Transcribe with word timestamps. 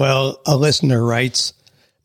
Well, 0.00 0.40
a 0.46 0.56
listener 0.56 1.04
writes, 1.04 1.52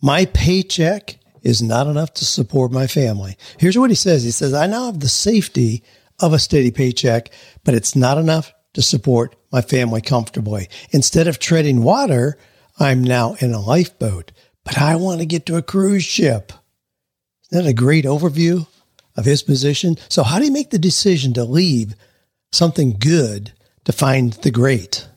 My 0.01 0.25
paycheck 0.25 1.17
is 1.43 1.61
not 1.61 1.87
enough 1.87 2.13
to 2.15 2.25
support 2.25 2.73
my 2.73 2.87
family. 2.87 3.37
Here's 3.57 3.77
what 3.77 3.89
he 3.89 3.95
says 3.95 4.25
He 4.25 4.31
says, 4.31 4.53
I 4.53 4.67
now 4.67 4.87
have 4.87 4.99
the 4.99 5.07
safety 5.07 5.81
of 6.19 6.33
a 6.33 6.39
steady 6.39 6.71
paycheck, 6.71 7.29
but 7.63 7.73
it's 7.73 7.95
not 7.95 8.17
enough 8.17 8.51
to 8.73 8.81
support 8.81 9.37
my 9.49 9.61
family 9.61 10.01
comfortably. 10.01 10.67
Instead 10.91 11.29
of 11.29 11.39
treading 11.39 11.83
water, 11.83 12.37
I'm 12.77 13.01
now 13.01 13.37
in 13.39 13.53
a 13.53 13.61
lifeboat, 13.61 14.33
but 14.65 14.77
I 14.77 14.97
want 14.97 15.21
to 15.21 15.25
get 15.25 15.45
to 15.45 15.55
a 15.55 15.61
cruise 15.61 16.03
ship. 16.03 16.51
Isn't 17.49 17.63
that 17.63 17.69
a 17.69 17.73
great 17.73 18.03
overview 18.03 18.67
of 19.15 19.23
his 19.23 19.41
position? 19.41 19.95
So, 20.09 20.23
how 20.23 20.39
do 20.39 20.43
you 20.43 20.51
make 20.51 20.71
the 20.71 20.79
decision 20.79 21.33
to 21.35 21.45
leave 21.45 21.95
something 22.51 22.97
good 22.99 23.53
to 23.85 23.93
find 23.93 24.33
the 24.33 24.51
great? 24.51 25.07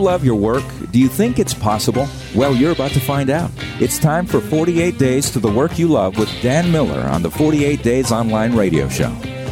Love 0.00 0.24
your 0.24 0.34
work? 0.34 0.64
Do 0.90 0.98
you 0.98 1.08
think 1.08 1.38
it's 1.38 1.54
possible? 1.54 2.08
Well, 2.34 2.54
you're 2.54 2.72
about 2.72 2.92
to 2.92 3.00
find 3.00 3.30
out. 3.30 3.50
It's 3.78 3.98
time 3.98 4.26
for 4.26 4.40
48 4.40 4.98
Days 4.98 5.30
to 5.30 5.40
the 5.40 5.50
Work 5.50 5.78
You 5.78 5.88
Love 5.88 6.18
with 6.18 6.30
Dan 6.42 6.72
Miller 6.72 7.00
on 7.08 7.22
the 7.22 7.30
48 7.30 7.82
Days 7.82 8.10
Online 8.10 8.56
Radio 8.56 8.88
Show. 8.88 9.10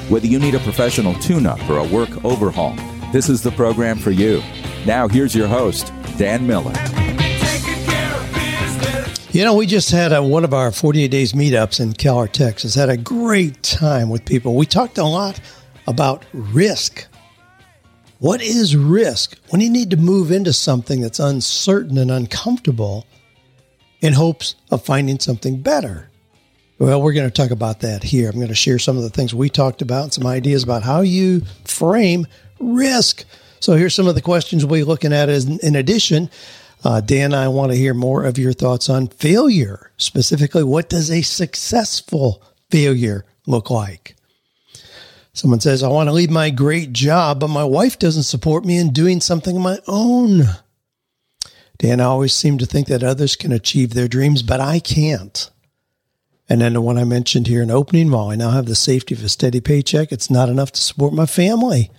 Whether 0.09 0.27
you 0.27 0.39
need 0.39 0.55
a 0.55 0.61
professional 0.61 1.15
tune 1.15 1.47
up 1.47 1.61
or 1.69 1.79
a 1.79 1.87
work 1.87 2.25
overhaul, 2.25 2.75
this 3.13 3.29
is 3.29 3.43
the 3.43 3.51
program 3.51 3.99
for 3.99 4.11
you. 4.11 4.43
Now, 4.87 5.07
here's 5.07 5.35
your 5.35 5.49
host, 5.49 5.93
Dan 6.17 6.47
Miller. 6.47 6.73
You 9.31 9.45
know, 9.45 9.55
we 9.55 9.67
just 9.67 9.91
had 9.91 10.13
a, 10.13 10.23
one 10.23 10.45
of 10.45 10.55
our 10.55 10.73
48 10.73 11.11
Days 11.11 11.33
meetups 11.35 11.81
in 11.81 11.93
Keller, 11.93 12.27
Texas. 12.27 12.75
Had 12.75 12.89
a 12.89 12.97
great 12.97 13.63
time 13.63 14.09
with 14.09 14.25
people. 14.25 14.57
We 14.57 14.65
talked 14.65 14.97
a 14.97 15.05
lot 15.05 15.39
about 15.87 16.25
risk 16.33 17.07
what 18.19 18.43
is 18.43 18.77
risk 18.77 19.39
when 19.51 19.61
you 19.61 19.71
need 19.71 19.91
to 19.91 19.97
move 19.97 20.31
into 20.33 20.53
something 20.53 21.01
that's 21.01 21.21
uncertain 21.21 21.99
and 21.99 22.11
uncomfortable 22.11 23.07
in 24.01 24.13
hopes 24.13 24.55
of 24.71 24.85
finding 24.85 25.19
something 25.19 25.61
better? 25.61 26.11
Well, 26.79 27.03
we're 27.03 27.13
going 27.13 27.29
to 27.29 27.43
talk 27.43 27.51
about 27.51 27.81
that 27.81 28.05
here. 28.05 28.29
I'm 28.29 28.37
going 28.37 28.49
to 28.49 28.55
share 28.55 28.79
some 28.79 28.97
of 28.97 29.03
the 29.03 29.11
things 29.11 29.35
we 29.35 29.49
talked 29.49 29.83
about, 29.83 30.05
and 30.05 30.13
some 30.13 30.27
ideas 30.27 30.63
about 30.63 30.85
how 30.85 31.01
you 31.01 31.43
frame 31.65 32.27
risk. 32.61 33.25
So 33.61 33.73
here's 33.73 33.95
some 33.95 34.07
of 34.07 34.15
the 34.15 34.23
questions 34.23 34.65
we're 34.65 34.85
looking 34.85 35.13
at. 35.13 35.29
In 35.29 35.75
addition, 35.75 36.31
uh, 36.85 37.01
Dan, 37.01 37.35
I 37.35 37.49
want 37.49 37.73
to 37.73 37.79
hear 37.79 37.95
more 37.95 38.25
of 38.25 38.39
your 38.39 38.53
thoughts 38.53 38.89
on 38.89 39.09
failure. 39.09 39.91
Specifically, 39.97 40.63
what 40.63 40.89
does 40.89 41.11
a 41.11 41.23
successful 41.23 42.43
failure 42.71 43.25
look 43.47 43.71
like? 43.71 44.15
Someone 45.39 45.61
says, 45.61 45.85
I 45.85 45.89
want 45.89 46.09
to 46.09 46.13
leave 46.13 46.31
my 46.31 46.51
great 46.51 46.93
job, 46.93 47.39
but 47.39 47.47
my 47.47 47.63
wife 47.63 47.97
doesn't 47.97 48.25
support 48.25 48.65
me 48.65 48.77
in 48.77 48.93
doing 48.93 49.21
something 49.21 49.55
of 49.55 49.63
my 49.63 49.79
own. 49.87 50.43
Dan, 51.79 52.01
I 52.01 52.07
always 52.07 52.33
seem 52.33 52.59
to 52.59 52.67
think 52.67 52.89
that 52.89 53.05
others 53.05 53.37
can 53.37 53.53
achieve 53.53 53.95
their 53.95 54.09
dreams, 54.09 54.43
but 54.43 54.59
I 54.59 54.81
can't. 54.81 55.49
And 56.49 56.61
then 56.61 56.73
the 56.73 56.81
one 56.81 56.99
I 56.99 57.05
mentioned 57.05 57.47
here 57.47 57.63
in 57.63 57.71
opening, 57.71 58.11
while 58.11 58.31
I 58.31 58.35
now 58.35 58.51
have 58.51 58.67
the 58.67 58.75
safety 58.75 59.15
of 59.15 59.23
a 59.23 59.29
steady 59.29 59.61
paycheck, 59.61 60.11
it's 60.11 60.29
not 60.29 60.49
enough 60.49 60.73
to 60.73 60.81
support 60.81 61.13
my 61.13 61.27
family. 61.27 61.93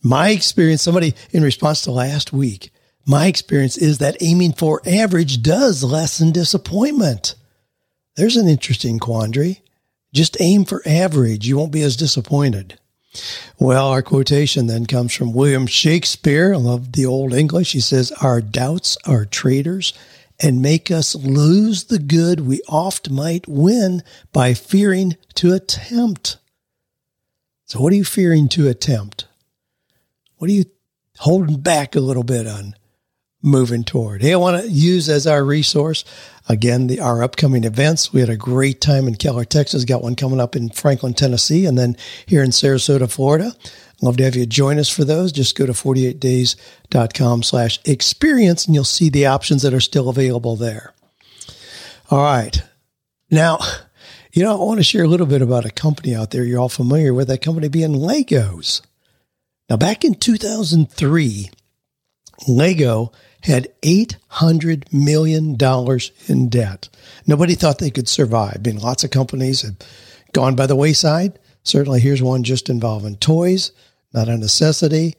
My 0.00 0.28
experience, 0.28 0.82
somebody 0.82 1.12
in 1.32 1.42
response 1.42 1.82
to 1.82 1.90
last 1.90 2.32
week, 2.32 2.70
my 3.04 3.26
experience 3.26 3.76
is 3.76 3.98
that 3.98 4.22
aiming 4.22 4.52
for 4.52 4.80
average 4.86 5.42
does 5.42 5.82
lessen 5.82 6.30
disappointment. 6.30 7.34
There's 8.14 8.36
an 8.36 8.46
interesting 8.46 9.00
quandary. 9.00 9.64
Just 10.16 10.40
aim 10.40 10.64
for 10.64 10.80
average. 10.86 11.46
You 11.46 11.58
won't 11.58 11.72
be 11.72 11.82
as 11.82 11.94
disappointed. 11.94 12.78
Well, 13.58 13.88
our 13.88 14.00
quotation 14.00 14.66
then 14.66 14.86
comes 14.86 15.12
from 15.12 15.34
William 15.34 15.66
Shakespeare. 15.66 16.54
I 16.54 16.56
love 16.56 16.92
the 16.92 17.04
old 17.04 17.34
English. 17.34 17.72
He 17.72 17.80
says, 17.80 18.12
Our 18.12 18.40
doubts 18.40 18.96
are 19.06 19.26
traitors 19.26 19.92
and 20.40 20.62
make 20.62 20.90
us 20.90 21.14
lose 21.14 21.84
the 21.84 21.98
good 21.98 22.40
we 22.40 22.62
oft 22.66 23.10
might 23.10 23.46
win 23.46 24.02
by 24.32 24.54
fearing 24.54 25.18
to 25.34 25.52
attempt. 25.52 26.38
So, 27.66 27.80
what 27.80 27.92
are 27.92 27.96
you 27.96 28.04
fearing 28.04 28.48
to 28.50 28.68
attempt? 28.68 29.26
What 30.38 30.48
are 30.48 30.54
you 30.54 30.64
holding 31.18 31.60
back 31.60 31.94
a 31.94 32.00
little 32.00 32.24
bit 32.24 32.46
on 32.46 32.74
moving 33.46 33.84
toward? 33.84 34.22
Hey, 34.22 34.34
I 34.34 34.36
want 34.36 34.62
to 34.62 34.68
use 34.68 35.08
as 35.08 35.26
our 35.26 35.44
resource 35.44 36.04
again, 36.48 36.86
the, 36.88 37.00
our 37.00 37.22
upcoming 37.22 37.64
events. 37.64 38.12
We 38.12 38.20
had 38.20 38.28
a 38.28 38.36
great 38.36 38.80
time 38.80 39.08
in 39.08 39.14
Keller, 39.14 39.44
Texas. 39.44 39.84
Got 39.84 40.02
one 40.02 40.16
coming 40.16 40.40
up 40.40 40.56
in 40.56 40.68
Franklin, 40.70 41.14
Tennessee, 41.14 41.64
and 41.66 41.78
then 41.78 41.96
here 42.26 42.42
in 42.42 42.50
Sarasota, 42.50 43.10
Florida. 43.10 43.52
Love 44.02 44.18
to 44.18 44.24
have 44.24 44.36
you 44.36 44.44
join 44.44 44.78
us 44.78 44.90
for 44.90 45.04
those. 45.04 45.32
Just 45.32 45.56
go 45.56 45.64
to 45.64 45.72
48days.com 45.72 47.42
slash 47.42 47.78
experience 47.84 48.66
and 48.66 48.74
you'll 48.74 48.84
see 48.84 49.08
the 49.08 49.26
options 49.26 49.62
that 49.62 49.72
are 49.72 49.80
still 49.80 50.08
available 50.08 50.56
there. 50.56 50.92
All 52.10 52.22
right. 52.22 52.62
Now, 53.30 53.58
you 54.32 54.42
know, 54.42 54.60
I 54.60 54.64
want 54.64 54.78
to 54.78 54.84
share 54.84 55.04
a 55.04 55.08
little 55.08 55.26
bit 55.26 55.40
about 55.40 55.64
a 55.64 55.70
company 55.70 56.14
out 56.14 56.30
there 56.30 56.44
you're 56.44 56.60
all 56.60 56.68
familiar 56.68 57.14
with, 57.14 57.28
that 57.28 57.40
company 57.40 57.68
being 57.68 57.94
Legos. 57.94 58.82
Now, 59.70 59.76
back 59.76 60.04
in 60.04 60.14
2003, 60.14 61.50
Lego 62.46 63.12
had 63.42 63.68
$800 63.82 64.92
million 64.92 65.56
in 66.28 66.48
debt. 66.48 66.88
Nobody 67.26 67.54
thought 67.54 67.78
they 67.78 67.90
could 67.90 68.08
survive. 68.08 68.56
I 68.56 68.68
mean, 68.68 68.78
lots 68.78 69.04
of 69.04 69.10
companies 69.10 69.62
have 69.62 69.76
gone 70.32 70.56
by 70.56 70.66
the 70.66 70.76
wayside. 70.76 71.38
Certainly, 71.62 72.00
here's 72.00 72.22
one 72.22 72.44
just 72.44 72.68
involving 72.68 73.16
toys, 73.16 73.72
not 74.12 74.28
a 74.28 74.36
necessity. 74.36 75.16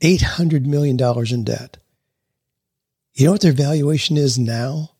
$800 0.00 0.64
million 0.64 0.98
in 1.30 1.44
debt. 1.44 1.76
You 3.12 3.26
know 3.26 3.32
what 3.32 3.42
their 3.42 3.52
valuation 3.52 4.16
is 4.16 4.38
now? 4.38 4.92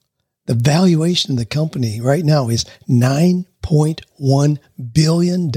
The 0.45 0.53
valuation 0.53 1.31
of 1.31 1.37
the 1.37 1.45
company 1.45 2.01
right 2.01 2.23
now 2.23 2.49
is 2.49 2.65
$9.1 2.89 4.59
billion. 4.93 5.51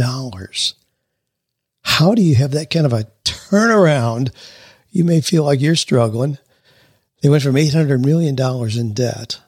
How 1.83 2.15
do 2.15 2.23
you 2.23 2.35
have 2.37 2.53
that 2.53 2.71
kind 2.71 2.87
of 2.87 2.93
a 2.93 3.09
turnaround? 3.25 4.33
You 4.91 5.05
may 5.05 5.21
feel 5.21 5.45
like 5.45 5.61
you're 5.61 5.77
struggling. 5.77 6.39
They 7.25 7.31
went 7.31 7.43
from 7.43 7.55
$800 7.55 8.05
million 8.05 8.39
in 8.79 8.93
debt 8.93 9.41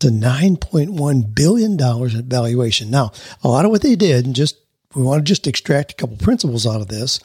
to 0.00 0.08
$9.1 0.08 1.34
billion 1.34 1.80
in 1.80 2.28
valuation. 2.28 2.90
Now, 2.90 3.12
a 3.42 3.48
lot 3.48 3.64
of 3.64 3.70
what 3.70 3.80
they 3.80 3.96
did, 3.96 4.26
and 4.26 4.34
just 4.34 4.58
we 4.94 5.02
want 5.02 5.20
to 5.20 5.24
just 5.24 5.46
extract 5.46 5.92
a 5.92 5.94
couple 5.94 6.18
principles 6.18 6.66
out 6.66 6.82
of 6.82 6.88
this, 6.88 7.18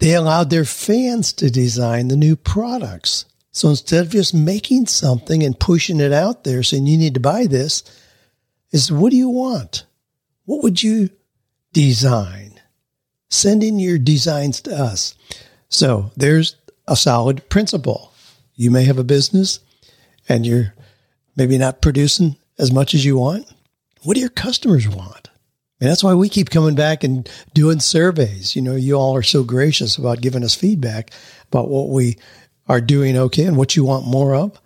they 0.00 0.14
allowed 0.14 0.50
their 0.50 0.64
fans 0.64 1.32
to 1.34 1.48
design 1.48 2.08
the 2.08 2.16
new 2.16 2.34
products. 2.34 3.26
So 3.52 3.68
instead 3.68 4.04
of 4.04 4.10
just 4.10 4.34
making 4.34 4.86
something 4.86 5.44
and 5.44 5.60
pushing 5.60 6.00
it 6.00 6.12
out 6.12 6.42
there 6.42 6.64
saying 6.64 6.88
you 6.88 6.98
need 6.98 7.14
to 7.14 7.20
buy 7.20 7.46
this, 7.46 7.84
is 8.72 8.90
what 8.90 9.12
do 9.12 9.16
you 9.16 9.28
want? 9.28 9.86
What 10.44 10.64
would 10.64 10.82
you 10.82 11.10
design? 11.72 12.60
Send 13.30 13.62
in 13.62 13.78
your 13.78 13.98
designs 13.98 14.60
to 14.62 14.76
us. 14.76 15.14
So 15.68 16.10
there's 16.16 16.56
a 16.88 16.96
solid 16.96 17.48
principle. 17.48 18.12
You 18.56 18.70
may 18.70 18.84
have 18.84 18.98
a 18.98 19.04
business 19.04 19.60
and 20.28 20.46
you're 20.46 20.74
maybe 21.36 21.58
not 21.58 21.82
producing 21.82 22.36
as 22.58 22.72
much 22.72 22.94
as 22.94 23.04
you 23.04 23.18
want. 23.18 23.46
What 24.02 24.14
do 24.14 24.20
your 24.20 24.30
customers 24.30 24.88
want? 24.88 25.30
And 25.80 25.90
that's 25.90 26.02
why 26.02 26.14
we 26.14 26.28
keep 26.28 26.48
coming 26.48 26.74
back 26.74 27.04
and 27.04 27.28
doing 27.52 27.80
surveys. 27.80 28.56
You 28.56 28.62
know, 28.62 28.76
you 28.76 28.94
all 28.94 29.14
are 29.14 29.22
so 29.22 29.44
gracious 29.44 29.98
about 29.98 30.22
giving 30.22 30.42
us 30.42 30.54
feedback 30.54 31.10
about 31.48 31.68
what 31.68 31.90
we 31.90 32.16
are 32.66 32.80
doing 32.80 33.16
okay 33.16 33.44
and 33.44 33.56
what 33.56 33.76
you 33.76 33.84
want 33.84 34.06
more 34.06 34.34
of. 34.34 34.58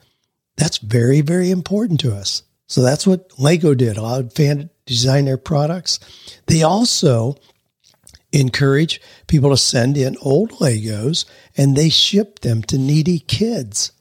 That's 0.56 0.78
very, 0.78 1.20
very 1.20 1.50
important 1.50 2.00
to 2.00 2.14
us. 2.14 2.44
So 2.68 2.82
that's 2.82 3.06
what 3.06 3.32
Lego 3.38 3.74
did, 3.74 3.96
allowed 3.96 4.32
fan 4.32 4.58
to 4.58 4.70
design 4.86 5.24
their 5.24 5.36
products. 5.36 5.98
They 6.46 6.62
also 6.62 7.36
encourage 8.32 9.00
people 9.26 9.50
to 9.50 9.56
send 9.56 9.96
in 9.96 10.16
old 10.22 10.52
Legos 10.52 11.24
and 11.56 11.76
they 11.76 11.88
ship 11.88 12.40
them 12.40 12.62
to 12.64 12.78
needy 12.78 13.18
kids. 13.18 13.92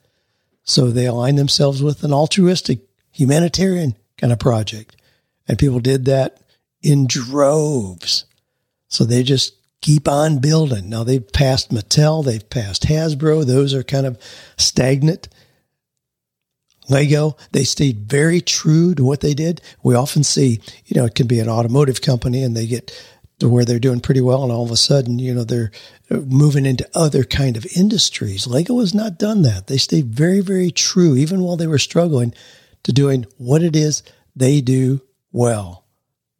So 0.63 0.91
they 0.91 1.07
align 1.07 1.35
themselves 1.35 1.81
with 1.81 2.03
an 2.03 2.13
altruistic 2.13 2.79
humanitarian 3.11 3.95
kind 4.17 4.31
of 4.31 4.39
project. 4.39 4.95
And 5.47 5.57
people 5.57 5.79
did 5.79 6.05
that 6.05 6.39
in 6.81 7.07
droves. 7.07 8.25
So 8.87 9.03
they 9.03 9.23
just 9.23 9.55
keep 9.81 10.07
on 10.07 10.39
building. 10.39 10.89
Now 10.89 11.03
they've 11.03 11.31
passed 11.31 11.71
Mattel, 11.71 12.23
they've 12.23 12.49
passed 12.49 12.83
Hasbro. 12.83 13.45
Those 13.45 13.73
are 13.73 13.83
kind 13.83 14.05
of 14.05 14.19
stagnant. 14.57 15.29
Lego, 16.89 17.37
they 17.51 17.63
stayed 17.63 18.09
very 18.09 18.41
true 18.41 18.95
to 18.95 19.03
what 19.03 19.21
they 19.21 19.33
did. 19.35 19.61
We 19.83 19.93
often 19.93 20.23
see, 20.23 20.59
you 20.85 20.99
know, 20.99 21.05
it 21.05 21.15
can 21.15 21.27
be 21.27 21.39
an 21.39 21.49
automotive 21.49 22.01
company 22.01 22.43
and 22.43 22.57
they 22.57 22.65
get 22.65 22.91
to 23.39 23.49
where 23.49 23.65
they're 23.65 23.79
doing 23.79 23.99
pretty 23.99 24.21
well 24.21 24.43
and 24.43 24.51
all 24.51 24.63
of 24.63 24.71
a 24.71 24.77
sudden 24.77 25.19
you 25.19 25.33
know 25.33 25.43
they're 25.43 25.71
moving 26.09 26.65
into 26.65 26.89
other 26.93 27.23
kind 27.23 27.57
of 27.57 27.65
industries 27.75 28.47
lego 28.47 28.79
has 28.79 28.93
not 28.93 29.17
done 29.17 29.41
that 29.41 29.67
they 29.67 29.77
stayed 29.77 30.07
very 30.07 30.41
very 30.41 30.71
true 30.71 31.15
even 31.15 31.41
while 31.41 31.57
they 31.57 31.67
were 31.67 31.77
struggling 31.77 32.33
to 32.83 32.91
doing 32.91 33.25
what 33.37 33.63
it 33.63 33.75
is 33.75 34.03
they 34.35 34.61
do 34.61 35.01
well 35.31 35.85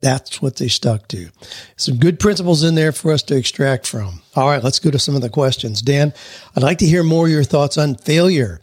That's 0.02 0.42
what 0.42 0.56
they 0.56 0.70
stuck 0.70 1.08
to. 1.10 1.30
Some 1.76 1.98
good 1.98 2.20
principles 2.20 2.64
in 2.64 2.76
there 2.76 2.94
for 2.94 3.12
us 3.12 3.22
to 3.24 3.36
extract 3.36 3.86
from. 3.86 4.22
All 4.34 4.48
right, 4.48 4.64
let's 4.64 4.80
go 4.80 4.90
to 4.92 5.00
some 5.00 5.16
of 5.16 5.22
the 5.22 5.30
questions. 5.30 5.82
Dan, 5.82 6.14
I'd 6.56 6.64
like 6.64 6.78
to 6.78 6.86
hear 6.86 7.04
more 7.04 7.26
of 7.26 7.32
your 7.32 7.44
thoughts 7.44 7.78
on 7.78 7.96
failure. 7.96 8.62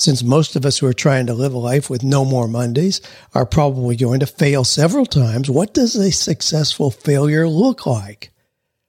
Since 0.00 0.22
most 0.22 0.56
of 0.56 0.64
us 0.64 0.78
who 0.78 0.86
are 0.86 0.94
trying 0.94 1.26
to 1.26 1.34
live 1.34 1.52
a 1.52 1.58
life 1.58 1.90
with 1.90 2.02
no 2.02 2.24
more 2.24 2.48
Mondays 2.48 3.02
are 3.34 3.44
probably 3.44 3.96
going 3.96 4.20
to 4.20 4.26
fail 4.26 4.64
several 4.64 5.04
times, 5.04 5.50
what 5.50 5.74
does 5.74 5.94
a 5.94 6.10
successful 6.10 6.90
failure 6.90 7.46
look 7.46 7.84
like? 7.84 8.30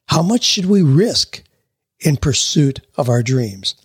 How 0.07 0.21
much 0.21 0.45
should 0.45 0.67
we 0.67 0.81
risk 0.81 1.43
in 1.99 2.15
pursuit 2.15 2.79
of 2.95 3.09
our 3.09 3.21
dreams? 3.21 3.75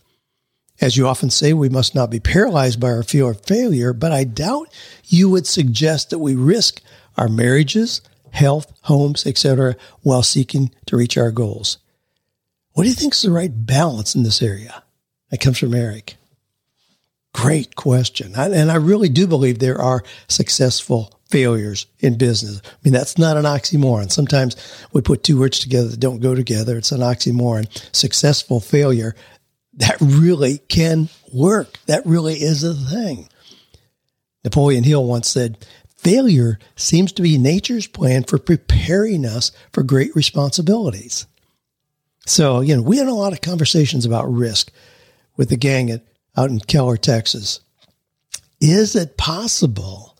As 0.80 0.96
you 0.96 1.08
often 1.08 1.30
say, 1.30 1.52
we 1.52 1.68
must 1.68 1.96
not 1.96 2.10
be 2.10 2.20
paralyzed 2.20 2.78
by 2.78 2.92
our 2.92 3.02
fear 3.02 3.28
of 3.28 3.44
failure, 3.44 3.92
but 3.92 4.12
I 4.12 4.22
doubt 4.22 4.72
you 5.06 5.28
would 5.28 5.48
suggest 5.48 6.10
that 6.10 6.20
we 6.20 6.36
risk 6.36 6.80
our 7.16 7.28
marriages, 7.28 8.02
health, 8.30 8.72
homes, 8.82 9.26
etc., 9.26 9.74
while 10.02 10.22
seeking 10.22 10.70
to 10.86 10.96
reach 10.96 11.18
our 11.18 11.32
goals. 11.32 11.78
What 12.74 12.84
do 12.84 12.88
you 12.88 12.94
think 12.94 13.14
is 13.14 13.22
the 13.22 13.32
right 13.32 13.50
balance 13.52 14.14
in 14.14 14.22
this 14.22 14.40
area? 14.40 14.84
That 15.30 15.40
comes 15.40 15.58
from 15.58 15.74
Eric. 15.74 16.14
Great 17.36 17.76
question. 17.76 18.32
And 18.34 18.70
I 18.70 18.76
really 18.76 19.10
do 19.10 19.26
believe 19.26 19.58
there 19.58 19.80
are 19.80 20.02
successful 20.26 21.12
failures 21.28 21.86
in 21.98 22.16
business. 22.16 22.62
I 22.64 22.76
mean, 22.82 22.94
that's 22.94 23.18
not 23.18 23.36
an 23.36 23.44
oxymoron. 23.44 24.10
Sometimes 24.10 24.56
we 24.92 25.02
put 25.02 25.22
two 25.22 25.38
words 25.38 25.58
together 25.58 25.88
that 25.88 26.00
don't 26.00 26.20
go 26.20 26.34
together. 26.34 26.78
It's 26.78 26.92
an 26.92 27.00
oxymoron. 27.00 27.66
Successful 27.94 28.60
failure, 28.60 29.14
that 29.74 30.00
really 30.00 30.58
can 30.58 31.10
work. 31.30 31.78
That 31.86 32.06
really 32.06 32.36
is 32.36 32.64
a 32.64 32.72
thing. 32.72 33.28
Napoleon 34.42 34.84
Hill 34.84 35.04
once 35.04 35.28
said, 35.28 35.58
failure 35.98 36.58
seems 36.74 37.12
to 37.12 37.22
be 37.22 37.36
nature's 37.36 37.86
plan 37.86 38.24
for 38.24 38.38
preparing 38.38 39.26
us 39.26 39.52
for 39.72 39.82
great 39.82 40.16
responsibilities. 40.16 41.26
So, 42.24 42.60
you 42.60 42.76
know, 42.76 42.82
we 42.82 42.96
had 42.96 43.08
a 43.08 43.14
lot 43.14 43.34
of 43.34 43.42
conversations 43.42 44.06
about 44.06 44.32
risk 44.32 44.72
with 45.36 45.50
the 45.50 45.56
gang 45.58 45.90
at, 45.90 46.02
out 46.36 46.50
in 46.50 46.60
Keller, 46.60 46.96
Texas. 46.96 47.60
Is 48.60 48.94
it 48.94 49.16
possible 49.16 50.16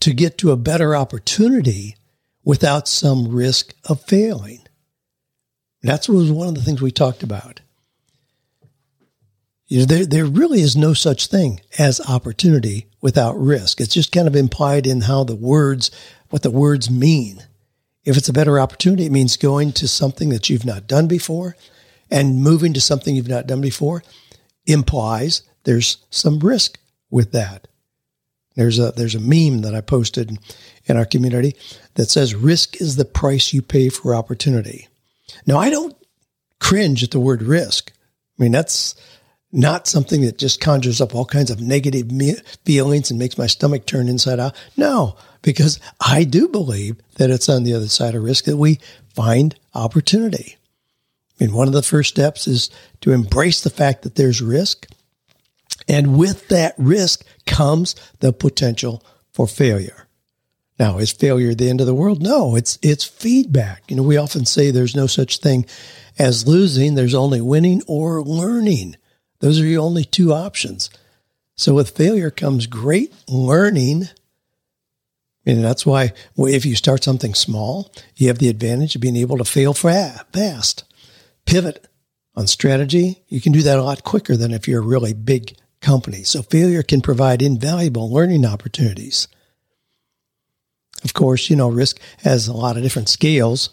to 0.00 0.12
get 0.12 0.38
to 0.38 0.52
a 0.52 0.56
better 0.56 0.94
opportunity 0.94 1.96
without 2.44 2.88
some 2.88 3.28
risk 3.28 3.74
of 3.84 4.02
failing? 4.02 4.60
That 5.82 6.08
was 6.08 6.30
one 6.30 6.48
of 6.48 6.54
the 6.54 6.62
things 6.62 6.82
we 6.82 6.90
talked 6.90 7.22
about. 7.22 7.60
You 9.66 9.80
know, 9.80 9.84
there, 9.84 10.06
there 10.06 10.24
really 10.24 10.60
is 10.60 10.76
no 10.76 10.94
such 10.94 11.26
thing 11.26 11.60
as 11.78 12.00
opportunity 12.08 12.86
without 13.00 13.38
risk. 13.38 13.80
It's 13.80 13.94
just 13.94 14.12
kind 14.12 14.26
of 14.26 14.34
implied 14.34 14.86
in 14.86 15.02
how 15.02 15.24
the 15.24 15.36
words, 15.36 15.90
what 16.30 16.42
the 16.42 16.50
words 16.50 16.90
mean. 16.90 17.44
If 18.04 18.16
it's 18.16 18.30
a 18.30 18.32
better 18.32 18.58
opportunity, 18.58 19.04
it 19.04 19.12
means 19.12 19.36
going 19.36 19.72
to 19.72 19.86
something 19.86 20.30
that 20.30 20.48
you've 20.48 20.64
not 20.64 20.86
done 20.86 21.06
before 21.06 21.54
and 22.10 22.42
moving 22.42 22.72
to 22.72 22.80
something 22.80 23.14
you've 23.14 23.28
not 23.28 23.46
done 23.46 23.60
before 23.60 24.02
implies 24.66 25.42
there's 25.68 25.98
some 26.08 26.38
risk 26.38 26.78
with 27.10 27.32
that. 27.32 27.68
There's 28.56 28.78
a, 28.78 28.90
there's 28.92 29.14
a 29.14 29.20
meme 29.20 29.60
that 29.62 29.74
I 29.74 29.82
posted 29.82 30.38
in 30.86 30.96
our 30.96 31.04
community 31.04 31.56
that 31.94 32.08
says 32.08 32.34
risk 32.34 32.80
is 32.80 32.96
the 32.96 33.04
price 33.04 33.52
you 33.52 33.60
pay 33.60 33.90
for 33.90 34.14
opportunity. 34.14 34.88
Now, 35.46 35.58
I 35.58 35.68
don't 35.68 35.94
cringe 36.58 37.04
at 37.04 37.10
the 37.10 37.20
word 37.20 37.42
risk. 37.42 37.92
I 38.38 38.42
mean, 38.42 38.52
that's, 38.52 38.94
not 39.52 39.86
something 39.86 40.20
that 40.22 40.38
just 40.38 40.60
conjures 40.60 41.00
up 41.00 41.14
all 41.14 41.24
kinds 41.24 41.50
of 41.50 41.60
negative 41.60 42.10
feelings 42.64 43.10
and 43.10 43.18
makes 43.18 43.38
my 43.38 43.46
stomach 43.46 43.86
turn 43.86 44.08
inside 44.08 44.38
out. 44.38 44.54
No, 44.76 45.16
because 45.40 45.80
I 46.00 46.24
do 46.24 46.48
believe 46.48 46.96
that 47.16 47.30
it's 47.30 47.48
on 47.48 47.64
the 47.64 47.72
other 47.72 47.88
side 47.88 48.14
of 48.14 48.22
risk 48.22 48.44
that 48.44 48.58
we 48.58 48.78
find 49.14 49.54
opportunity. 49.74 50.56
I 51.40 51.44
mean, 51.44 51.54
one 51.54 51.66
of 51.66 51.72
the 51.72 51.82
first 51.82 52.10
steps 52.10 52.46
is 52.46 52.68
to 53.00 53.12
embrace 53.12 53.62
the 53.62 53.70
fact 53.70 54.02
that 54.02 54.16
there's 54.16 54.42
risk. 54.42 54.86
And 55.86 56.18
with 56.18 56.48
that 56.48 56.74
risk 56.76 57.24
comes 57.46 57.94
the 58.20 58.32
potential 58.32 59.04
for 59.32 59.46
failure. 59.46 60.08
Now, 60.78 60.98
is 60.98 61.10
failure 61.10 61.54
the 61.54 61.68
end 61.68 61.80
of 61.80 61.86
the 61.86 61.94
world? 61.94 62.22
No, 62.22 62.54
it's, 62.54 62.78
it's 62.82 63.04
feedback. 63.04 63.82
You 63.88 63.96
know, 63.96 64.02
we 64.02 64.16
often 64.16 64.44
say 64.44 64.70
there's 64.70 64.94
no 64.94 65.06
such 65.06 65.38
thing 65.38 65.66
as 66.18 66.46
losing. 66.46 66.94
There's 66.94 67.14
only 67.14 67.40
winning 67.40 67.82
or 67.86 68.22
learning. 68.22 68.96
Those 69.40 69.60
are 69.60 69.66
your 69.66 69.82
only 69.82 70.04
two 70.04 70.32
options. 70.32 70.90
So 71.56 71.74
with 71.74 71.96
failure 71.96 72.30
comes 72.30 72.66
great 72.66 73.12
learning. 73.28 74.08
And 75.44 75.64
that's 75.64 75.84
why 75.84 76.12
if 76.36 76.64
you 76.64 76.76
start 76.76 77.02
something 77.02 77.34
small, 77.34 77.92
you 78.16 78.28
have 78.28 78.38
the 78.38 78.48
advantage 78.48 78.94
of 78.94 79.00
being 79.00 79.16
able 79.16 79.38
to 79.38 79.44
fail 79.44 79.74
fast. 79.74 80.84
Pivot 81.44 81.88
on 82.36 82.46
strategy. 82.46 83.24
You 83.28 83.40
can 83.40 83.52
do 83.52 83.62
that 83.62 83.78
a 83.78 83.82
lot 83.82 84.04
quicker 84.04 84.36
than 84.36 84.52
if 84.52 84.68
you're 84.68 84.82
a 84.82 84.86
really 84.86 85.12
big 85.12 85.56
company. 85.80 86.22
So 86.22 86.42
failure 86.42 86.82
can 86.82 87.00
provide 87.00 87.42
invaluable 87.42 88.10
learning 88.10 88.44
opportunities. 88.44 89.28
Of 91.04 91.14
course, 91.14 91.48
you 91.48 91.56
know, 91.56 91.68
risk 91.68 92.00
has 92.18 92.48
a 92.48 92.52
lot 92.52 92.76
of 92.76 92.82
different 92.82 93.08
scales. 93.08 93.70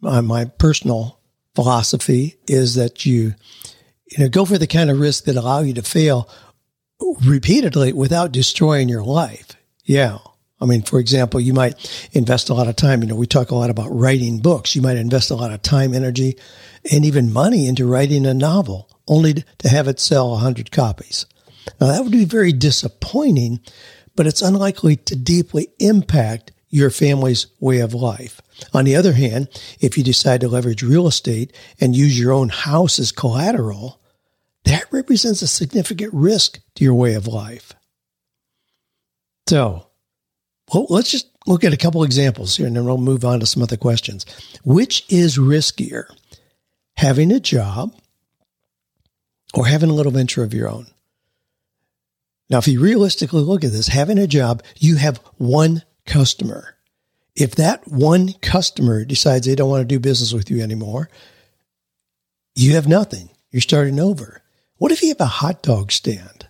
My, 0.00 0.20
my 0.20 0.44
personal 0.44 1.18
philosophy 1.54 2.36
is 2.46 2.76
that 2.76 3.04
you 3.04 3.34
you 4.10 4.18
know, 4.18 4.28
go 4.28 4.44
for 4.44 4.58
the 4.58 4.66
kind 4.66 4.90
of 4.90 4.98
risk 4.98 5.24
that 5.24 5.36
allow 5.36 5.60
you 5.60 5.74
to 5.74 5.82
fail 5.82 6.28
repeatedly 7.24 7.92
without 7.92 8.32
destroying 8.32 8.88
your 8.88 9.04
life. 9.04 9.56
Yeah. 9.84 10.18
I 10.60 10.66
mean, 10.66 10.82
for 10.82 10.98
example, 10.98 11.40
you 11.40 11.54
might 11.54 12.08
invest 12.12 12.50
a 12.50 12.54
lot 12.54 12.68
of 12.68 12.76
time. 12.76 13.02
You 13.02 13.08
know, 13.08 13.14
we 13.14 13.26
talk 13.26 13.50
a 13.50 13.54
lot 13.54 13.70
about 13.70 13.88
writing 13.88 14.40
books. 14.40 14.76
You 14.76 14.82
might 14.82 14.98
invest 14.98 15.30
a 15.30 15.34
lot 15.34 15.52
of 15.52 15.62
time, 15.62 15.94
energy, 15.94 16.36
and 16.92 17.04
even 17.04 17.32
money 17.32 17.66
into 17.66 17.86
writing 17.86 18.26
a 18.26 18.34
novel, 18.34 18.88
only 19.08 19.34
to 19.34 19.68
have 19.68 19.88
it 19.88 19.98
sell 19.98 20.32
100 20.32 20.70
copies. 20.70 21.24
Now, 21.80 21.88
that 21.88 22.02
would 22.02 22.12
be 22.12 22.24
very 22.24 22.52
disappointing, 22.52 23.60
but 24.16 24.26
it's 24.26 24.42
unlikely 24.42 24.96
to 24.96 25.16
deeply 25.16 25.68
impact 25.78 26.52
your 26.68 26.90
family's 26.90 27.48
way 27.58 27.80
of 27.80 27.94
life. 27.94 28.40
On 28.72 28.84
the 28.84 28.96
other 28.96 29.12
hand, 29.12 29.48
if 29.80 29.98
you 29.98 30.04
decide 30.04 30.40
to 30.40 30.48
leverage 30.48 30.82
real 30.82 31.06
estate 31.06 31.52
and 31.80 31.96
use 31.96 32.18
your 32.18 32.32
own 32.32 32.48
house 32.48 32.98
as 32.98 33.12
collateral, 33.12 34.00
that 34.64 34.84
represents 34.92 35.42
a 35.42 35.48
significant 35.48 36.14
risk 36.14 36.60
to 36.76 36.84
your 36.84 36.94
way 36.94 37.14
of 37.14 37.26
life. 37.26 37.72
So, 39.48 39.86
well, 40.72 40.86
let's 40.88 41.10
just 41.10 41.28
look 41.46 41.64
at 41.64 41.72
a 41.72 41.78
couple 41.78 42.04
examples 42.04 42.56
here 42.56 42.66
and 42.66 42.76
then 42.76 42.84
we'll 42.84 42.98
move 42.98 43.24
on 43.24 43.40
to 43.40 43.46
some 43.46 43.62
other 43.62 43.76
questions. 43.76 44.24
Which 44.62 45.04
is 45.08 45.38
riskier, 45.38 46.04
having 46.96 47.32
a 47.32 47.40
job 47.40 47.92
or 49.54 49.66
having 49.66 49.90
a 49.90 49.94
little 49.94 50.12
venture 50.12 50.44
of 50.44 50.54
your 50.54 50.68
own? 50.68 50.86
Now, 52.50 52.58
if 52.58 52.66
you 52.66 52.80
realistically 52.80 53.42
look 53.42 53.62
at 53.62 53.70
this, 53.70 53.86
having 53.86 54.18
a 54.18 54.26
job, 54.26 54.64
you 54.76 54.96
have 54.96 55.18
one 55.38 55.84
customer. 56.04 56.76
If 57.36 57.54
that 57.54 57.86
one 57.86 58.32
customer 58.42 59.04
decides 59.04 59.46
they 59.46 59.54
don't 59.54 59.70
want 59.70 59.82
to 59.82 59.94
do 59.94 60.00
business 60.00 60.32
with 60.32 60.50
you 60.50 60.60
anymore, 60.60 61.08
you 62.56 62.74
have 62.74 62.88
nothing. 62.88 63.30
You're 63.52 63.60
starting 63.60 64.00
over. 64.00 64.42
What 64.78 64.90
if 64.90 65.00
you 65.00 65.08
have 65.08 65.20
a 65.20 65.26
hot 65.26 65.62
dog 65.62 65.92
stand? 65.92 66.48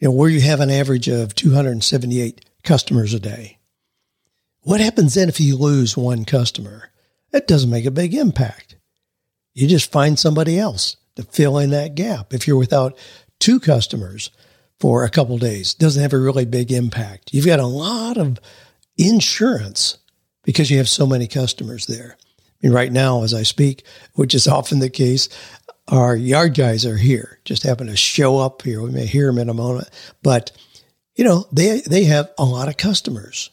You 0.00 0.08
know, 0.08 0.12
where 0.12 0.28
you 0.28 0.40
have 0.40 0.60
an 0.60 0.70
average 0.70 1.08
of 1.08 1.36
278 1.36 2.44
customers 2.64 3.14
a 3.14 3.20
day. 3.20 3.58
What 4.62 4.80
happens 4.80 5.14
then 5.14 5.28
if 5.28 5.40
you 5.40 5.56
lose 5.56 5.96
one 5.96 6.24
customer? 6.24 6.90
It 7.32 7.46
doesn't 7.46 7.70
make 7.70 7.84
a 7.84 7.92
big 7.92 8.14
impact. 8.14 8.76
You 9.54 9.68
just 9.68 9.92
find 9.92 10.18
somebody 10.18 10.58
else 10.58 10.96
to 11.16 11.22
fill 11.22 11.58
in 11.58 11.70
that 11.70 11.94
gap. 11.94 12.34
If 12.34 12.46
you're 12.46 12.56
without 12.56 12.98
two 13.38 13.60
customers 13.60 14.30
for 14.80 15.04
a 15.04 15.10
couple 15.10 15.38
days, 15.38 15.74
doesn't 15.74 16.02
have 16.02 16.12
a 16.12 16.18
really 16.18 16.44
big 16.44 16.70
impact. 16.72 17.32
You've 17.32 17.46
got 17.46 17.60
a 17.60 17.66
lot 17.66 18.16
of 18.16 18.38
insurance 18.96 19.98
because 20.44 20.70
you 20.70 20.78
have 20.78 20.88
so 20.88 21.06
many 21.06 21.26
customers 21.26 21.86
there. 21.86 22.16
I 22.18 22.66
mean, 22.66 22.72
right 22.72 22.92
now, 22.92 23.22
as 23.22 23.34
I 23.34 23.42
speak, 23.42 23.84
which 24.14 24.34
is 24.34 24.48
often 24.48 24.78
the 24.78 24.90
case, 24.90 25.28
our 25.88 26.14
yard 26.14 26.54
guys 26.54 26.84
are 26.84 26.96
here, 26.96 27.38
just 27.44 27.62
happen 27.62 27.86
to 27.86 27.96
show 27.96 28.38
up 28.38 28.62
here. 28.62 28.82
We 28.82 28.90
may 28.90 29.06
hear 29.06 29.26
them 29.26 29.38
in 29.38 29.48
a 29.48 29.54
moment, 29.54 29.88
but 30.22 30.52
you 31.14 31.24
know, 31.24 31.46
they, 31.52 31.80
they 31.80 32.04
have 32.04 32.30
a 32.38 32.44
lot 32.44 32.68
of 32.68 32.76
customers. 32.76 33.50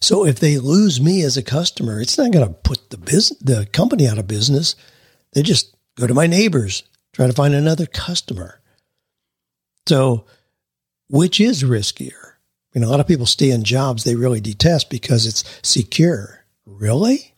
So 0.00 0.26
if 0.26 0.40
they 0.40 0.58
lose 0.58 1.00
me 1.00 1.22
as 1.22 1.36
a 1.36 1.42
customer, 1.42 2.00
it's 2.00 2.18
not 2.18 2.32
going 2.32 2.46
to 2.46 2.52
put 2.52 2.90
the 2.90 2.98
business, 2.98 3.38
the 3.40 3.66
company 3.66 4.06
out 4.08 4.18
of 4.18 4.26
business. 4.26 4.74
They 5.32 5.42
just 5.42 5.74
go 5.96 6.06
to 6.06 6.14
my 6.14 6.26
neighbors, 6.26 6.82
try 7.12 7.26
to 7.26 7.32
find 7.32 7.54
another 7.54 7.86
customer. 7.86 8.60
So 9.86 10.26
which 11.08 11.40
is 11.40 11.62
riskier? 11.62 12.32
I 12.74 12.78
mean, 12.78 12.84
a 12.84 12.90
lot 12.90 13.00
of 13.00 13.08
people 13.08 13.26
stay 13.26 13.50
in 13.50 13.64
jobs 13.64 14.04
they 14.04 14.16
really 14.16 14.40
detest 14.40 14.90
because 14.90 15.26
it's 15.26 15.44
secure. 15.62 16.44
Really? 16.64 17.34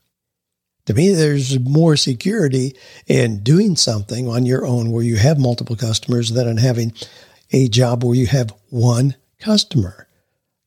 To 0.87 0.95
me, 0.95 1.13
there's 1.13 1.61
more 1.61 1.97
security 1.97 2.75
in 3.07 3.43
doing 3.43 3.77
something 3.77 4.27
on 4.27 4.47
your 4.47 4.67
own 4.67 4.91
where 4.91 5.05
you 5.05 5.17
have 5.17 5.39
multiple 5.39 5.77
customers 5.77 6.31
than 6.31 6.49
in 6.49 6.57
having 6.57 6.93
a 7.53 7.69
job 7.69 8.03
where 8.03 8.15
you 8.15 8.27
have 8.27 8.55
one 8.71 9.15
customer. 9.39 10.09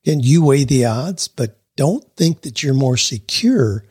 And 0.06 0.24
you 0.24 0.46
weigh 0.46 0.64
the 0.64 0.86
odds, 0.86 1.28
but 1.28 1.58
Don't 1.76 2.04
think 2.16 2.42
that 2.42 2.62
you're 2.62 2.74
more 2.74 2.98
secure 2.98 3.84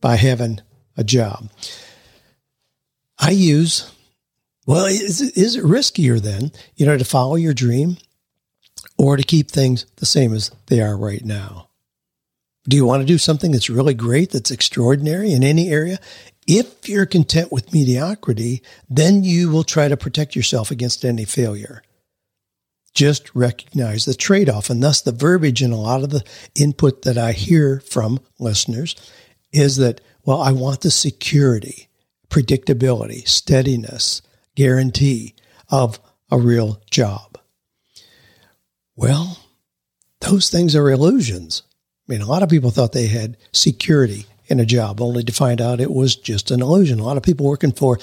by 0.00 0.16
having 0.16 0.60
a 0.96 1.04
job. 1.04 1.50
I 3.18 3.30
use, 3.30 3.92
well, 4.66 4.86
is, 4.86 5.20
is 5.20 5.56
it 5.56 5.64
riskier 5.64 6.20
then, 6.20 6.52
you 6.76 6.86
know, 6.86 6.96
to 6.96 7.04
follow 7.04 7.34
your 7.34 7.54
dream 7.54 7.98
or 9.02 9.16
to 9.16 9.24
keep 9.24 9.50
things 9.50 9.84
the 9.96 10.06
same 10.06 10.32
as 10.32 10.52
they 10.68 10.80
are 10.80 10.96
right 10.96 11.24
now? 11.24 11.68
Do 12.68 12.76
you 12.76 12.86
want 12.86 13.00
to 13.00 13.06
do 13.06 13.18
something 13.18 13.50
that's 13.50 13.68
really 13.68 13.94
great, 13.94 14.30
that's 14.30 14.52
extraordinary 14.52 15.32
in 15.32 15.42
any 15.42 15.70
area? 15.70 15.98
If 16.46 16.88
you're 16.88 17.04
content 17.04 17.50
with 17.50 17.72
mediocrity, 17.72 18.62
then 18.88 19.24
you 19.24 19.50
will 19.50 19.64
try 19.64 19.88
to 19.88 19.96
protect 19.96 20.36
yourself 20.36 20.70
against 20.70 21.04
any 21.04 21.24
failure. 21.24 21.82
Just 22.94 23.34
recognize 23.34 24.04
the 24.04 24.14
trade 24.14 24.48
off. 24.48 24.70
And 24.70 24.80
thus, 24.80 25.00
the 25.00 25.10
verbiage 25.10 25.62
in 25.62 25.72
a 25.72 25.80
lot 25.80 26.04
of 26.04 26.10
the 26.10 26.22
input 26.54 27.02
that 27.02 27.18
I 27.18 27.32
hear 27.32 27.80
from 27.80 28.20
listeners 28.38 28.94
is 29.52 29.78
that, 29.78 30.00
well, 30.24 30.40
I 30.40 30.52
want 30.52 30.82
the 30.82 30.92
security, 30.92 31.88
predictability, 32.30 33.26
steadiness, 33.26 34.22
guarantee 34.54 35.34
of 35.70 35.98
a 36.30 36.38
real 36.38 36.80
job. 36.88 37.32
Well, 39.02 39.36
those 40.20 40.48
things 40.48 40.76
are 40.76 40.88
illusions. 40.88 41.64
I 42.08 42.12
mean, 42.12 42.22
a 42.22 42.26
lot 42.26 42.44
of 42.44 42.48
people 42.48 42.70
thought 42.70 42.92
they 42.92 43.08
had 43.08 43.36
security 43.50 44.26
in 44.46 44.60
a 44.60 44.64
job, 44.64 45.00
only 45.00 45.24
to 45.24 45.32
find 45.32 45.60
out 45.60 45.80
it 45.80 45.90
was 45.90 46.14
just 46.14 46.52
an 46.52 46.62
illusion. 46.62 47.00
A 47.00 47.04
lot 47.04 47.16
of 47.16 47.24
people 47.24 47.44
working 47.44 47.72
for 47.72 47.98